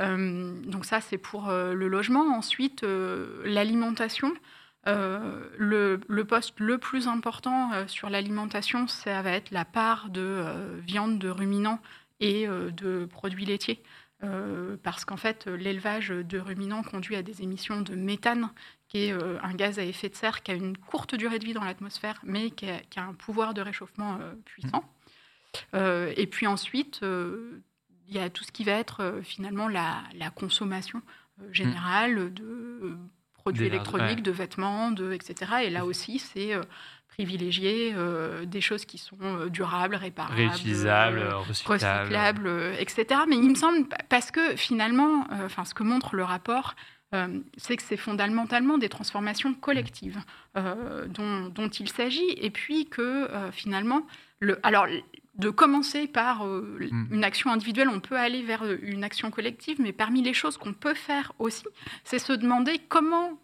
Euh, 0.00 0.60
donc 0.62 0.84
ça, 0.84 1.00
c'est 1.00 1.18
pour 1.18 1.50
le 1.50 1.88
logement. 1.88 2.36
Ensuite, 2.36 2.84
l'alimentation. 3.44 4.32
Le, 4.84 6.00
le, 6.08 6.24
poste 6.24 6.58
le 6.58 6.76
plus 6.76 7.06
important 7.06 7.70
sur 7.86 8.10
l'alimentation, 8.10 8.88
ça 8.88 9.22
va 9.22 9.30
être 9.30 9.52
la 9.52 9.64
part 9.64 10.08
de 10.08 10.44
viande 10.80 11.20
de 11.20 11.28
ruminants 11.28 11.78
et 12.18 12.48
de 12.48 13.04
produits 13.04 13.44
laitiers. 13.44 13.80
parce 14.82 15.04
qu'en 15.04 15.16
fait, 15.16 15.46
l'élevage 15.46 16.08
de 16.08 16.38
ruminants 16.40 16.82
conduit 16.82 17.14
à 17.14 17.22
des 17.22 17.42
émissions 17.42 17.80
de 17.80 17.94
méthane 17.94 18.50
qui 18.92 19.06
est 19.06 19.12
euh, 19.12 19.38
un 19.42 19.54
gaz 19.54 19.78
à 19.78 19.84
effet 19.84 20.10
de 20.10 20.14
serre 20.14 20.42
qui 20.42 20.50
a 20.50 20.54
une 20.54 20.76
courte 20.76 21.14
durée 21.14 21.38
de 21.38 21.46
vie 21.46 21.54
dans 21.54 21.64
l'atmosphère, 21.64 22.20
mais 22.24 22.50
qui 22.50 22.68
a, 22.68 23.02
un 23.02 23.14
pouvoir 23.14 23.54
de 23.54 23.62
réchauffement 23.62 24.18
euh, 24.20 24.34
puissant. 24.44 24.84
Euh, 25.74 26.12
et 26.16 26.26
puis 26.26 26.46
ensuite, 26.46 27.00
il 27.02 28.14
y 28.14 28.18
a 28.18 28.28
tout 28.28 28.44
ce 28.44 28.52
qui 28.52 28.64
va 28.64 28.72
être 28.72 29.20
finalement 29.22 29.68
la, 29.68 30.02
consommation 30.34 31.00
générale 31.50 32.34
de 32.34 32.98
produits 33.32 33.66
électroniques, 33.66 34.22
de 34.22 34.30
vêtements, 34.30 34.90
de, 34.90 35.12
etc. 35.12 35.52
Et 35.64 35.70
là 35.70 35.86
aussi, 35.86 36.18
c'est 36.18 36.52
privilégier 37.08 37.94
des 38.44 38.60
choses 38.60 38.84
qui 38.84 38.98
sont 38.98 39.46
durables, 39.46 39.96
réparables, 39.96 40.36
réutilisables, 40.36 41.22
recyclables, 41.48 42.74
etc. 42.78 43.22
Mais 43.26 43.36
il 43.36 43.50
me 43.50 43.54
semble, 43.54 43.88
parce 44.10 44.30
que 44.30 44.54
finalement, 44.56 45.26
enfin, 45.30 45.64
ce 45.64 45.72
que 45.72 45.82
montre 45.82 46.14
le 46.14 46.24
rapport, 46.24 46.74
euh, 47.14 47.40
c'est 47.58 47.76
que 47.76 47.82
c'est 47.82 47.96
fondamentalement 47.96 48.78
des 48.78 48.88
transformations 48.88 49.52
collectives 49.52 50.18
euh, 50.56 51.06
dont, 51.06 51.68
il 51.68 51.88
s'agit, 51.88 52.30
et 52.38 52.50
puis 52.50 52.86
que 52.86 53.02
euh, 53.02 53.52
finalement, 53.52 54.06
le, 54.40 54.58
alors 54.62 54.86
de 55.36 55.50
commencer 55.50 56.06
par 56.06 56.44
mm. 56.44 57.08
une 57.10 57.24
action 57.24 57.50
individuelle, 57.50 57.88
on 57.88 58.00
peut 58.00 58.16
aller 58.16 58.42
vers 58.42 58.64
une 58.64 59.04
action 59.04 59.30
collective, 59.30 59.80
mais 59.80 59.92
parmi 59.92 60.22
les 60.22 60.34
choses 60.34 60.56
qu'on 60.56 60.72
peut 60.72 60.94
faire 60.94 61.32
aussi, 61.38 61.64
c'est 62.04 62.18
se 62.18 62.32
demander 62.32 62.78
comment, 62.88 63.38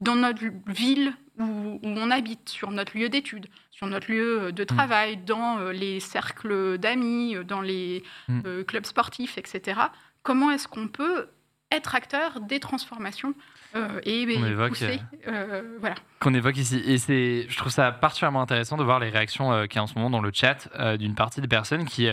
dans 0.00 0.16
notre 0.16 0.42
ville 0.66 1.14
où, 1.38 1.78
on 1.82 2.10
habite, 2.10 2.48
sur 2.48 2.70
notre 2.70 2.96
lieu 2.96 3.10
d'études, 3.10 3.46
sur 3.70 3.86
notre 3.86 4.10
lieu 4.10 4.52
de 4.52 4.62
mm. 4.62 4.66
travail, 4.66 5.16
dans 5.18 5.70
les 5.70 6.00
cercles 6.00 6.78
d'amis, 6.78 7.36
dans 7.46 7.62
les 7.62 8.02
mm. 8.28 8.64
clubs 8.64 8.86
sportifs, 8.86 9.38
etc., 9.38 9.80
comment 10.22 10.50
est-ce 10.50 10.66
qu'on 10.66 10.88
peut 10.88 11.28
être 11.70 11.94
acteur 11.94 12.40
des 12.40 12.60
transformations 12.60 13.34
euh, 13.74 14.00
et, 14.04 14.26
pousser, 14.68 15.00
euh, 15.26 15.30
euh, 15.30 15.76
voilà. 15.80 15.96
Qu'on 16.20 16.32
évoque 16.32 16.56
ici. 16.56 16.82
Et 16.86 16.98
c'est, 16.98 17.46
je 17.48 17.56
trouve 17.56 17.72
ça 17.72 17.92
particulièrement 17.92 18.40
intéressant 18.40 18.76
de 18.76 18.84
voir 18.84 19.00
les 19.00 19.10
réactions 19.10 19.66
qu'il 19.66 19.76
y 19.76 19.78
a 19.78 19.82
en 19.82 19.86
ce 19.86 19.94
moment 19.94 20.10
dans 20.10 20.20
le 20.20 20.30
chat 20.32 20.68
d'une 20.96 21.14
partie 21.14 21.40
des 21.40 21.48
personnes 21.48 21.84
qui, 21.84 22.08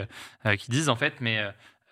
qui 0.57 0.71
disent 0.71 0.89
en 0.89 0.95
fait, 0.95 1.15
mais 1.21 1.41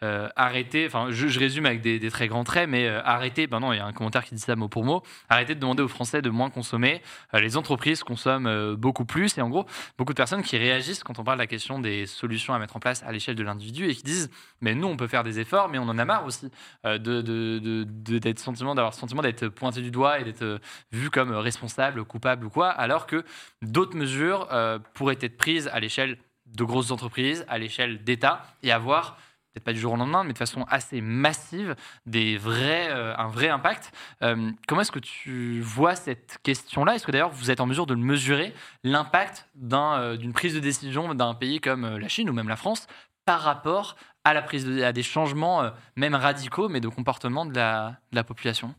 euh, 0.03 0.29
arrêter, 0.35 0.87
enfin 0.87 1.11
je, 1.11 1.39
résume 1.39 1.67
avec 1.67 1.81
des, 1.81 2.09
très 2.09 2.27
grands 2.27 2.43
traits, 2.43 2.67
mais 2.67 2.87
euh, 2.87 3.03
arrêter, 3.03 3.45
ben 3.45 3.59
non, 3.59 3.71
il 3.71 3.77
y 3.77 3.79
a 3.79 3.85
un 3.85 3.93
commentaire 3.93 4.23
qui 4.25 4.33
dit 4.33 4.41
ça 4.41 4.55
mot 4.55 4.67
pour 4.67 4.83
mot, 4.83 5.03
arrêter 5.29 5.53
de 5.53 5.59
demander 5.59 5.83
aux 5.83 5.87
Français 5.87 6.23
de 6.23 6.31
moins 6.31 6.49
consommer, 6.49 7.03
euh, 7.35 7.39
les 7.39 7.55
entreprises 7.55 8.03
consomment 8.03 8.75
beaucoup 8.75 9.05
plus, 9.05 9.37
et 9.37 9.41
en 9.41 9.49
gros, 9.49 9.67
beaucoup 9.99 10.13
de 10.13 10.17
personnes 10.17 10.41
qui 10.41 10.57
réagissent 10.57 11.03
quand 11.03 11.19
on 11.19 11.23
parle 11.23 11.37
de 11.37 11.43
la 11.43 11.47
question 11.47 11.77
des 11.77 12.07
solutions 12.07 12.55
à 12.55 12.57
mettre 12.57 12.75
en 12.75 12.79
place 12.79 13.03
à 13.03 13.11
l'échelle 13.11 13.35
de 13.35 13.43
l'individu 13.43 13.89
et 13.89 13.95
qui 13.95 14.01
disent, 14.01 14.31
mais 14.59 14.73
nous 14.73 14.87
on 14.87 14.97
peut 14.97 15.07
faire 15.07 15.23
des 15.23 15.39
efforts, 15.39 15.69
mais 15.69 15.77
on 15.77 15.87
en 15.87 15.99
a 15.99 16.05
marre 16.05 16.25
aussi 16.25 16.49
de, 16.83 16.97
de, 16.97 17.83
d'avoir 18.17 18.89
le 18.89 18.95
sentiment 18.95 19.21
d'être 19.21 19.49
pointé 19.49 19.81
du 19.81 19.91
doigt 19.91 20.19
et 20.19 20.23
d'être 20.23 20.59
vu 20.91 21.11
comme 21.11 21.31
responsable, 21.31 22.05
coupable 22.05 22.47
ou 22.47 22.49
quoi, 22.49 22.69
alors 22.69 23.05
que 23.05 23.23
d'autres 23.61 23.95
mesures 23.95 24.47
pourraient 24.95 25.19
être 25.21 25.37
prises 25.37 25.67
à 25.67 25.79
l'échelle 25.79 26.17
de 26.47 26.63
grosses 26.63 26.91
entreprises, 26.91 27.45
à 27.47 27.57
l'échelle 27.57 28.03
d'État, 28.03 28.43
et 28.63 28.71
avoir 28.71 29.17
peut-être 29.53 29.65
pas 29.65 29.73
du 29.73 29.79
jour 29.79 29.93
au 29.93 29.97
lendemain, 29.97 30.23
mais 30.23 30.33
de 30.33 30.37
façon 30.37 30.65
assez 30.69 31.01
massive, 31.01 31.75
des 32.05 32.37
vrais, 32.37 32.89
euh, 32.89 33.15
un 33.17 33.27
vrai 33.27 33.49
impact. 33.49 33.91
Euh, 34.23 34.51
comment 34.67 34.81
est-ce 34.81 34.91
que 34.91 34.99
tu 34.99 35.59
vois 35.61 35.95
cette 35.95 36.39
question-là? 36.43 36.95
Est-ce 36.95 37.05
que 37.05 37.11
d'ailleurs 37.11 37.31
vous 37.31 37.51
êtes 37.51 37.59
en 37.59 37.65
mesure 37.65 37.85
de 37.85 37.95
mesurer, 37.95 38.53
l'impact 38.83 39.47
euh, 39.73 40.15
d'une 40.15 40.33
prise 40.33 40.53
de 40.53 40.59
décision 40.59 41.13
d'un 41.13 41.33
pays 41.33 41.59
comme 41.59 41.97
la 41.97 42.07
Chine 42.07 42.29
ou 42.29 42.33
même 42.33 42.47
la 42.47 42.55
France 42.55 42.87
par 43.25 43.41
rapport 43.41 43.97
à, 44.23 44.33
la 44.33 44.41
prise 44.41 44.81
à 44.81 44.93
des 44.93 45.03
changements 45.03 45.69
même 45.95 46.15
radicaux, 46.15 46.69
mais 46.69 46.79
de 46.79 46.87
comportement 46.87 47.45
de 47.45 47.55
la, 47.55 48.23
population? 48.25 48.73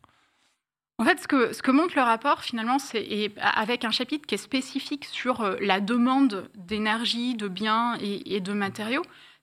En 0.99 1.05
fait, 1.05 1.21
ce 1.21 1.29
que, 1.63 1.71
montre 1.71 1.95
le 1.97 2.03
rapport, 2.03 2.43
finalement, 2.43 2.79
c'est 2.79 3.33
avec 3.41 3.85
un 3.85 3.91
chapitre 3.91 4.27
qui 4.27 4.35
est 4.35 4.39
spécifique 4.39 5.05
sur 5.05 5.57
la 5.61 5.81
demande 5.81 6.49
d'énergie, 6.55 7.35
de 7.35 7.49
biens 7.49 7.97
et, 8.01 8.41
de 8.41 8.53
matériaux, 8.53 9.03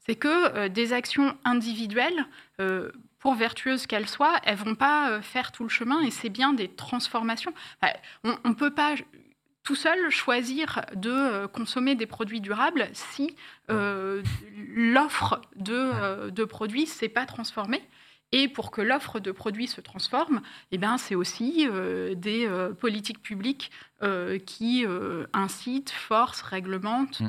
c'est 0.10 0.15
que 0.15 0.56
euh, 0.56 0.69
des 0.69 0.91
actions 0.91 1.38
individuelles, 1.45 2.26
euh, 2.60 2.91
pour 3.19 3.36
vertueuses 3.36 3.86
qu'elles 3.86 4.08
soient, 4.08 4.39
elles 4.43 4.58
vont 4.58 4.74
pas 4.74 5.22
faire 5.22 5.52
tout 5.52 5.62
le 5.62 5.69
chemin 5.69 6.02
et 6.02 6.10
c'est 6.10 6.30
bien 6.30 6.54
des 6.54 6.67
transformations. 6.67 7.54
on 8.24 8.50
ne 8.50 8.54
peut 8.56 8.74
pas 8.74 8.95
tout 9.62 9.76
seul 9.76 10.10
choisir 10.10 10.82
de 10.95 11.45
consommer 11.48 11.95
des 11.95 12.06
produits 12.06 12.39
durables 12.39 12.88
si 12.93 13.36
l'offre 13.67 15.41
de, 15.58 16.30
de 16.30 16.43
produits 16.45 16.84
ne 16.84 16.88
s'est 16.88 17.10
pas 17.10 17.26
transformée. 17.26 17.84
Et 18.32 18.48
pour 18.48 18.69
que 18.69 18.82
l'offre 18.82 19.19
de 19.19 19.32
produits 19.32 19.67
se 19.67 19.82
transforme, 19.82 20.41
eh 20.72 20.78
ben, 20.78 20.98
c'est 20.98 21.15
aussi 21.15 21.67
euh, 21.67 22.13
des 22.13 22.45
euh, 22.45 22.74
politiques 22.74 23.24
publiques 23.24 23.72
euh, 24.04 24.38
qui 24.38 24.86
incitent, 25.34 25.89
forcent, 25.89 26.41
réglementent 26.41 27.22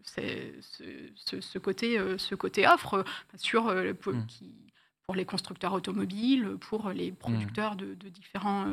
mm. 0.00 1.40
ce, 1.40 1.58
côté, 1.58 2.00
ce 2.18 2.34
côté 2.34 2.66
offre 2.66 3.04
sur, 3.36 3.72
mm. 3.72 3.94
pour 5.06 5.14
les 5.14 5.24
constructeurs 5.24 5.72
automobiles, 5.72 6.56
pour 6.60 6.90
les 6.90 7.12
producteurs 7.12 7.76
de, 7.76 7.94
de, 7.94 8.08
différents 8.08 8.66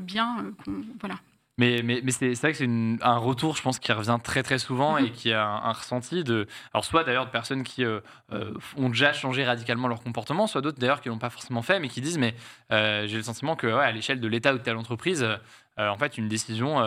biens. 0.00 0.52
voilà. 1.00 1.18
Mais, 1.58 1.82
mais, 1.82 2.00
mais 2.04 2.12
c'est 2.12 2.32
vrai 2.34 2.52
que 2.52 2.58
c'est 2.58 2.68
un 3.02 3.16
retour, 3.16 3.56
je 3.56 3.62
pense, 3.62 3.80
qui 3.80 3.90
revient 3.90 4.18
très 4.22 4.44
très 4.44 4.58
souvent 4.58 4.96
et 4.96 5.10
qui 5.10 5.32
a 5.32 5.44
un, 5.44 5.72
ressenti 5.72 6.22
de. 6.22 6.46
Alors, 6.72 6.84
soit 6.84 7.02
d'ailleurs 7.02 7.26
de 7.26 7.32
personnes 7.32 7.64
qui 7.64 7.84
euh, 7.84 7.98
euh, 8.32 8.54
ont 8.76 8.88
déjà 8.88 9.12
changé 9.12 9.44
radicalement 9.44 9.88
leur 9.88 10.00
comportement, 10.00 10.46
soit 10.46 10.60
d'autres 10.60 10.78
d'ailleurs 10.78 11.00
qui 11.00 11.08
l'ont 11.08 11.18
pas 11.18 11.30
forcément 11.30 11.62
fait, 11.62 11.80
mais 11.80 11.88
qui 11.88 12.00
disent 12.00 12.18
Mais 12.18 12.36
euh, 12.70 13.08
j'ai 13.08 13.16
le 13.16 13.24
sentiment 13.24 13.56
que, 13.56 13.66
à 13.66 13.90
l'échelle 13.90 14.20
de 14.20 14.28
l'État 14.28 14.54
ou 14.54 14.58
de 14.58 14.62
telle 14.62 14.76
entreprise, 14.76 15.26
en 15.76 15.96
fait, 15.96 16.16
une 16.16 16.28
décision 16.28 16.80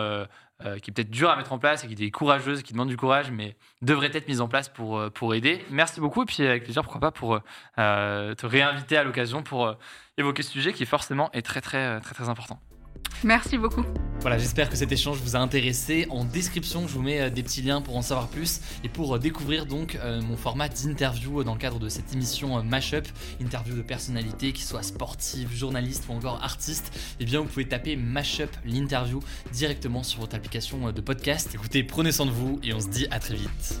qui 0.82 0.90
est 0.90 0.94
peut-être 0.94 1.10
dure 1.10 1.30
à 1.30 1.36
mettre 1.36 1.52
en 1.52 1.58
place 1.58 1.84
et 1.84 1.88
qui 1.88 2.04
est 2.04 2.10
courageuse, 2.10 2.62
qui 2.62 2.72
demande 2.72 2.88
du 2.88 2.96
courage, 2.96 3.30
mais 3.30 3.56
devrait 3.80 4.10
être 4.12 4.28
mise 4.28 4.40
en 4.40 4.48
place 4.48 4.68
pour, 4.68 5.02
pour 5.12 5.34
aider. 5.34 5.64
Merci 5.70 6.00
beaucoup. 6.00 6.22
Et 6.22 6.26
puis, 6.26 6.46
avec 6.46 6.64
plaisir, 6.64 6.82
pourquoi 6.82 7.00
pas, 7.00 7.10
pour 7.10 7.40
te 7.76 8.46
réinviter 8.46 8.96
à 8.96 9.04
l'occasion 9.04 9.42
pour 9.42 9.74
évoquer 10.18 10.42
ce 10.42 10.50
sujet 10.50 10.72
qui, 10.72 10.86
forcément, 10.86 11.30
est 11.32 11.42
très, 11.42 11.60
très, 11.60 12.00
très, 12.00 12.14
très 12.14 12.28
important. 12.28 12.60
Merci 13.24 13.58
beaucoup. 13.58 13.84
Voilà, 14.20 14.38
j'espère 14.38 14.70
que 14.70 14.76
cet 14.76 14.92
échange 14.92 15.18
vous 15.18 15.34
a 15.34 15.40
intéressé. 15.40 16.06
En 16.08 16.24
description, 16.24 16.86
je 16.86 16.92
vous 16.92 17.02
mets 17.02 17.20
euh, 17.20 17.30
des 17.30 17.42
petits 17.42 17.60
liens 17.60 17.80
pour 17.80 17.96
en 17.96 18.02
savoir 18.02 18.28
plus 18.28 18.60
et 18.84 18.88
pour 18.88 19.16
euh, 19.16 19.18
découvrir 19.18 19.66
donc 19.66 19.96
euh, 19.96 20.22
mon 20.22 20.36
format 20.36 20.68
d'interview 20.68 21.42
dans 21.42 21.54
le 21.54 21.58
cadre 21.58 21.80
de 21.80 21.88
cette 21.88 22.12
émission 22.12 22.62
Mashup, 22.62 23.08
interview 23.40 23.74
de 23.74 23.82
personnalités 23.82 24.52
qui 24.52 24.62
soient 24.62 24.84
sportives, 24.84 25.52
journalistes 25.52 26.04
ou 26.08 26.12
encore 26.12 26.40
artistes. 26.42 26.96
Eh 27.18 27.24
bien, 27.24 27.40
vous 27.40 27.46
pouvez 27.46 27.66
taper 27.66 27.96
Mashup 27.96 28.50
l'interview 28.64 29.18
directement 29.52 30.04
sur 30.04 30.20
votre 30.20 30.36
application 30.36 30.92
de 30.92 31.00
podcast. 31.00 31.50
Écoutez, 31.52 31.82
prenez 31.82 32.12
soin 32.12 32.26
de 32.26 32.30
vous 32.30 32.60
et 32.62 32.72
on 32.72 32.80
se 32.80 32.88
dit 32.88 33.08
à 33.10 33.18
très 33.18 33.34
vite. 33.34 33.80